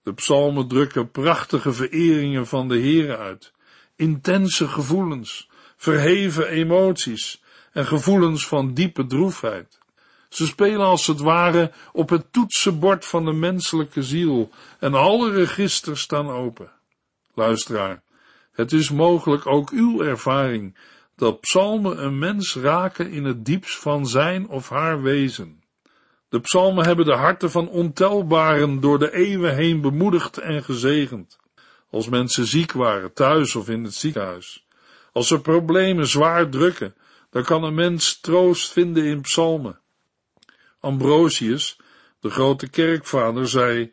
De 0.08 0.14
psalmen 0.14 0.68
drukken 0.68 1.10
prachtige 1.10 1.72
vereringen 1.72 2.46
van 2.46 2.68
de 2.68 2.78
Heere 2.78 3.16
uit, 3.16 3.52
intense 3.96 4.68
gevoelens, 4.68 5.48
verheven 5.76 6.48
emoties 6.48 7.42
en 7.72 7.86
gevoelens 7.86 8.46
van 8.46 8.74
diepe 8.74 9.06
droefheid. 9.06 9.78
Ze 10.28 10.46
spelen 10.46 10.86
als 10.86 11.06
het 11.06 11.20
ware 11.20 11.72
op 11.92 12.08
het 12.08 12.32
toetsenbord 12.32 13.04
van 13.04 13.24
de 13.24 13.32
menselijke 13.32 14.02
ziel 14.02 14.50
en 14.78 14.94
alle 14.94 15.30
registers 15.30 16.00
staan 16.00 16.30
open. 16.30 16.70
Luisteraar, 17.34 18.02
het 18.52 18.72
is 18.72 18.90
mogelijk 18.90 19.46
ook 19.46 19.70
uw 19.70 20.02
ervaring 20.02 20.76
dat 21.16 21.40
psalmen 21.40 22.04
een 22.04 22.18
mens 22.18 22.54
raken 22.54 23.10
in 23.10 23.24
het 23.24 23.44
diepst 23.44 23.78
van 23.78 24.06
zijn 24.06 24.48
of 24.48 24.68
haar 24.68 25.02
wezen. 25.02 25.62
De 26.28 26.40
psalmen 26.40 26.84
hebben 26.84 27.04
de 27.04 27.14
harten 27.14 27.50
van 27.50 27.68
ontelbaren 27.68 28.80
door 28.80 28.98
de 28.98 29.14
eeuwen 29.14 29.54
heen 29.54 29.80
bemoedigd 29.80 30.38
en 30.38 30.64
gezegend. 30.64 31.38
Als 31.90 32.08
mensen 32.08 32.46
ziek 32.46 32.72
waren, 32.72 33.12
thuis 33.12 33.56
of 33.56 33.68
in 33.68 33.84
het 33.84 33.94
ziekenhuis. 33.94 34.66
Als 35.12 35.30
er 35.30 35.40
problemen 35.40 36.06
zwaar 36.06 36.48
drukken, 36.48 36.94
dan 37.30 37.42
kan 37.42 37.62
een 37.64 37.74
mens 37.74 38.20
troost 38.20 38.72
vinden 38.72 39.04
in 39.04 39.20
psalmen. 39.20 39.80
Ambrosius, 40.80 41.80
de 42.20 42.30
grote 42.30 42.70
kerkvader, 42.70 43.48
zei, 43.48 43.92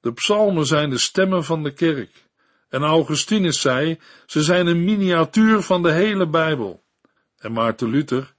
de 0.00 0.12
psalmen 0.12 0.66
zijn 0.66 0.90
de 0.90 0.98
stemmen 0.98 1.44
van 1.44 1.62
de 1.62 1.72
kerk. 1.72 2.24
En 2.68 2.82
Augustinus 2.82 3.60
zei, 3.60 4.00
ze 4.26 4.42
zijn 4.42 4.66
een 4.66 4.84
miniatuur 4.84 5.62
van 5.62 5.82
de 5.82 5.90
hele 5.90 6.28
Bijbel. 6.28 6.84
En 7.38 7.52
Maarten 7.52 7.88
Luther, 7.88 8.33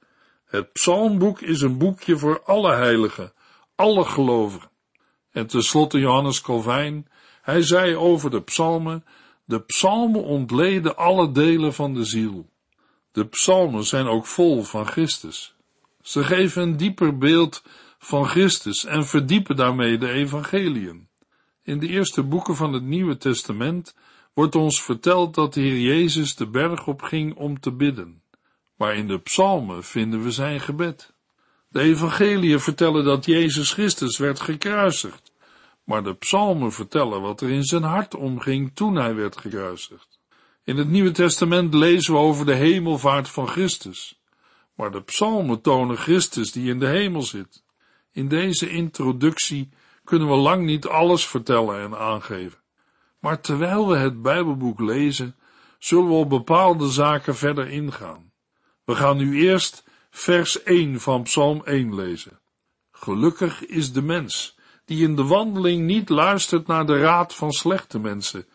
het 0.45 0.71
psalmboek 0.71 1.41
is 1.41 1.61
een 1.61 1.77
boekje 1.77 2.17
voor 2.17 2.43
alle 2.43 2.73
heiligen, 2.73 3.33
alle 3.75 4.05
gelovigen. 4.05 4.69
En 5.31 5.47
tenslotte 5.47 5.99
Johannes 5.99 6.41
Calvijn, 6.41 7.07
hij 7.41 7.61
zei 7.61 7.95
over 7.95 8.29
de 8.29 8.41
psalmen, 8.41 9.05
de 9.45 9.59
psalmen 9.59 10.23
ontleden 10.23 10.97
alle 10.97 11.31
delen 11.31 11.73
van 11.73 11.93
de 11.93 12.03
ziel. 12.03 12.49
De 13.11 13.25
psalmen 13.25 13.83
zijn 13.83 14.07
ook 14.07 14.25
vol 14.25 14.63
van 14.63 14.87
Christus. 14.87 15.55
Ze 16.01 16.23
geven 16.23 16.61
een 16.61 16.77
dieper 16.77 17.17
beeld 17.17 17.63
van 17.97 18.25
Christus 18.25 18.85
en 18.85 19.05
verdiepen 19.05 19.55
daarmee 19.55 19.97
de 19.97 20.09
evangeliën. 20.09 21.07
In 21.63 21.79
de 21.79 21.87
eerste 21.87 22.23
boeken 22.23 22.55
van 22.55 22.73
het 22.73 22.83
Nieuwe 22.83 23.17
Testament 23.17 23.95
wordt 24.33 24.55
ons 24.55 24.83
verteld 24.83 25.35
dat 25.35 25.53
de 25.53 25.61
Heer 25.61 25.79
Jezus 25.79 26.35
de 26.35 26.47
berg 26.47 26.87
op 26.87 27.01
ging 27.01 27.35
om 27.35 27.59
te 27.59 27.71
bidden. 27.71 28.21
Maar 28.75 28.95
in 28.95 29.07
de 29.07 29.19
psalmen 29.19 29.83
vinden 29.83 30.23
we 30.23 30.31
zijn 30.31 30.59
gebed. 30.59 31.13
De 31.67 31.79
evangeliën 31.79 32.59
vertellen 32.59 33.03
dat 33.03 33.25
Jezus 33.25 33.71
Christus 33.71 34.17
werd 34.17 34.39
gekruisigd, 34.39 35.33
maar 35.83 36.03
de 36.03 36.15
psalmen 36.15 36.71
vertellen 36.71 37.21
wat 37.21 37.41
er 37.41 37.49
in 37.49 37.63
zijn 37.63 37.83
hart 37.83 38.15
omging 38.15 38.71
toen 38.73 38.95
hij 38.95 39.15
werd 39.15 39.37
gekruisigd. 39.37 40.19
In 40.63 40.77
het 40.77 40.89
Nieuwe 40.89 41.11
Testament 41.11 41.73
lezen 41.73 42.13
we 42.13 42.19
over 42.19 42.45
de 42.45 42.53
hemelvaart 42.53 43.29
van 43.29 43.47
Christus, 43.47 44.19
maar 44.75 44.91
de 44.91 45.01
psalmen 45.01 45.61
tonen 45.61 45.97
Christus 45.97 46.51
die 46.51 46.69
in 46.69 46.79
de 46.79 46.87
hemel 46.87 47.21
zit. 47.21 47.63
In 48.11 48.27
deze 48.27 48.69
introductie 48.69 49.69
kunnen 50.03 50.27
we 50.27 50.35
lang 50.35 50.65
niet 50.65 50.87
alles 50.87 51.27
vertellen 51.27 51.81
en 51.81 51.97
aangeven. 51.97 52.59
Maar 53.19 53.41
terwijl 53.41 53.87
we 53.87 53.97
het 53.97 54.21
Bijbelboek 54.21 54.79
lezen, 54.79 55.35
zullen 55.79 56.07
we 56.07 56.13
op 56.13 56.29
bepaalde 56.29 56.89
zaken 56.89 57.35
verder 57.35 57.69
ingaan. 57.69 58.24
We 58.85 58.95
gaan 58.95 59.17
nu 59.17 59.41
eerst 59.41 59.83
vers 60.09 60.63
1 60.63 60.99
van 60.99 61.23
Psalm 61.23 61.61
1 61.63 61.95
lezen. 61.95 62.39
Gelukkig 62.91 63.65
is 63.65 63.93
de 63.93 64.01
mens 64.01 64.57
die 64.85 65.03
in 65.03 65.15
de 65.15 65.23
wandeling 65.23 65.85
niet 65.85 66.09
luistert 66.09 66.67
naar 66.67 66.85
de 66.85 66.99
raad 66.99 67.35
van 67.35 67.51
slechte 67.51 67.99
mensen, 67.99 68.45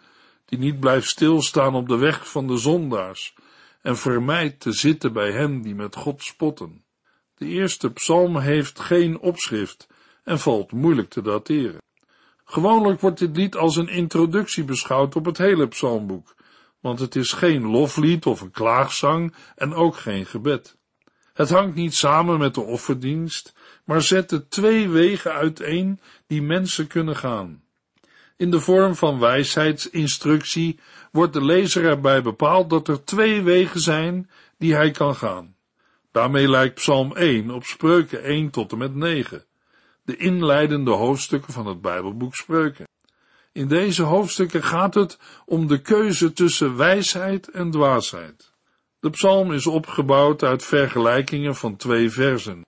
die 0.44 0.58
niet 0.58 0.80
blijft 0.80 1.08
stilstaan 1.08 1.74
op 1.74 1.88
de 1.88 1.96
weg 1.96 2.30
van 2.30 2.46
de 2.46 2.56
zondaars 2.56 3.34
en 3.82 3.96
vermijdt 3.96 4.60
te 4.60 4.72
zitten 4.72 5.12
bij 5.12 5.32
hen 5.32 5.62
die 5.62 5.74
met 5.74 5.96
God 5.96 6.22
spotten. 6.22 6.84
De 7.34 7.46
eerste 7.46 7.92
psalm 7.92 8.38
heeft 8.38 8.80
geen 8.80 9.18
opschrift 9.18 9.88
en 10.24 10.38
valt 10.38 10.72
moeilijk 10.72 11.10
te 11.10 11.22
dateren. 11.22 11.82
Gewoonlijk 12.44 13.00
wordt 13.00 13.18
dit 13.18 13.36
lied 13.36 13.56
als 13.56 13.76
een 13.76 13.88
introductie 13.88 14.64
beschouwd 14.64 15.16
op 15.16 15.24
het 15.24 15.38
hele 15.38 15.68
psalmboek, 15.68 16.34
want 16.80 17.00
het 17.00 17.16
is 17.16 17.32
geen 17.32 17.66
loflied 17.66 18.26
of 18.26 18.40
een 18.40 18.50
klaagzang 18.50 19.34
en 19.56 19.74
ook 19.74 19.96
geen 19.96 20.26
gebed. 20.26 20.76
Het 21.32 21.50
hangt 21.50 21.74
niet 21.74 21.94
samen 21.94 22.38
met 22.38 22.54
de 22.54 22.60
offerdienst, 22.60 23.54
maar 23.84 24.02
zet 24.02 24.28
de 24.28 24.48
twee 24.48 24.88
wegen 24.88 25.32
uiteen 25.32 26.00
die 26.26 26.42
mensen 26.42 26.86
kunnen 26.86 27.16
gaan. 27.16 27.62
In 28.36 28.50
de 28.50 28.60
vorm 28.60 28.94
van 28.94 29.18
wijsheidsinstructie 29.18 30.78
wordt 31.12 31.32
de 31.32 31.44
lezer 31.44 31.84
erbij 31.84 32.22
bepaald 32.22 32.70
dat 32.70 32.88
er 32.88 33.04
twee 33.04 33.42
wegen 33.42 33.80
zijn 33.80 34.30
die 34.58 34.74
hij 34.74 34.90
kan 34.90 35.14
gaan. 35.14 35.56
Daarmee 36.12 36.48
lijkt 36.48 36.74
Psalm 36.74 37.16
1 37.16 37.50
op 37.50 37.64
Spreuken 37.64 38.22
1 38.22 38.50
tot 38.50 38.72
en 38.72 38.78
met 38.78 38.94
9, 38.94 39.44
de 40.02 40.16
inleidende 40.16 40.90
hoofdstukken 40.90 41.52
van 41.52 41.66
het 41.66 41.80
Bijbelboek 41.80 42.34
Spreuken. 42.34 42.88
In 43.52 43.68
deze 43.68 44.02
hoofdstukken 44.02 44.62
gaat 44.62 44.94
het 44.94 45.18
om 45.44 45.66
de 45.66 45.80
keuze 45.80 46.32
tussen 46.32 46.76
wijsheid 46.76 47.48
en 47.48 47.70
dwaasheid. 47.70 48.52
De 49.00 49.10
psalm 49.10 49.52
is 49.52 49.66
opgebouwd 49.66 50.42
uit 50.42 50.64
vergelijkingen 50.64 51.56
van 51.56 51.76
twee 51.76 52.10
versen, 52.10 52.66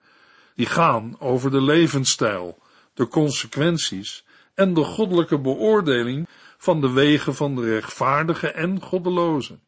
die 0.55 0.65
gaan 0.65 1.15
over 1.19 1.51
de 1.51 1.61
levensstijl, 1.61 2.57
de 2.93 3.07
consequenties 3.07 4.25
en 4.53 4.73
de 4.73 4.83
goddelijke 4.83 5.39
beoordeling 5.39 6.27
van 6.57 6.81
de 6.81 6.91
wegen 6.91 7.35
van 7.35 7.55
de 7.55 7.73
rechtvaardige 7.73 8.51
en 8.51 8.81
goddeloze. 8.81 9.59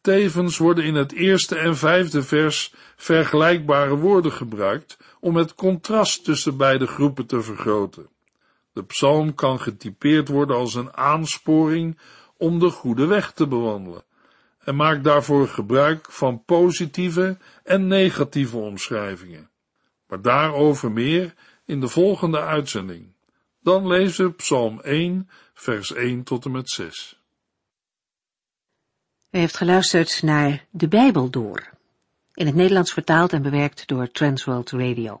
Tevens 0.00 0.58
worden 0.58 0.84
in 0.84 0.94
het 0.94 1.12
eerste 1.12 1.56
en 1.56 1.76
vijfde 1.76 2.22
vers 2.22 2.74
vergelijkbare 2.96 3.96
woorden 3.96 4.32
gebruikt 4.32 4.96
om 5.20 5.36
het 5.36 5.54
contrast 5.54 6.24
tussen 6.24 6.56
beide 6.56 6.86
groepen 6.86 7.26
te 7.26 7.42
vergroten. 7.42 8.08
De 8.80 8.86
psalm 8.86 9.34
kan 9.34 9.60
getypeerd 9.60 10.28
worden 10.28 10.56
als 10.56 10.74
een 10.74 10.96
aansporing 10.96 11.98
om 12.36 12.58
de 12.58 12.70
goede 12.70 13.06
weg 13.06 13.32
te 13.32 13.46
bewandelen 13.46 14.04
en 14.58 14.76
maakt 14.76 15.04
daarvoor 15.04 15.48
gebruik 15.48 16.12
van 16.12 16.44
positieve 16.44 17.38
en 17.64 17.86
negatieve 17.86 18.56
omschrijvingen. 18.56 19.50
Maar 20.06 20.22
daarover 20.22 20.92
meer 20.92 21.34
in 21.64 21.80
de 21.80 21.88
volgende 21.88 22.40
uitzending. 22.40 23.12
Dan 23.62 23.86
lezen 23.86 24.24
we 24.24 24.32
Psalm 24.32 24.80
1, 24.80 25.28
vers 25.54 25.92
1 25.92 26.22
tot 26.22 26.44
en 26.44 26.50
met 26.50 26.70
6. 26.70 27.22
U 29.30 29.38
heeft 29.38 29.56
geluisterd 29.56 30.22
naar 30.22 30.66
De 30.70 30.88
Bijbel 30.88 31.30
Door, 31.30 31.70
in 32.34 32.46
het 32.46 32.54
Nederlands 32.54 32.92
vertaald 32.92 33.32
en 33.32 33.42
bewerkt 33.42 33.88
door 33.88 34.10
Transworld 34.10 34.70
Radio. 34.70 35.20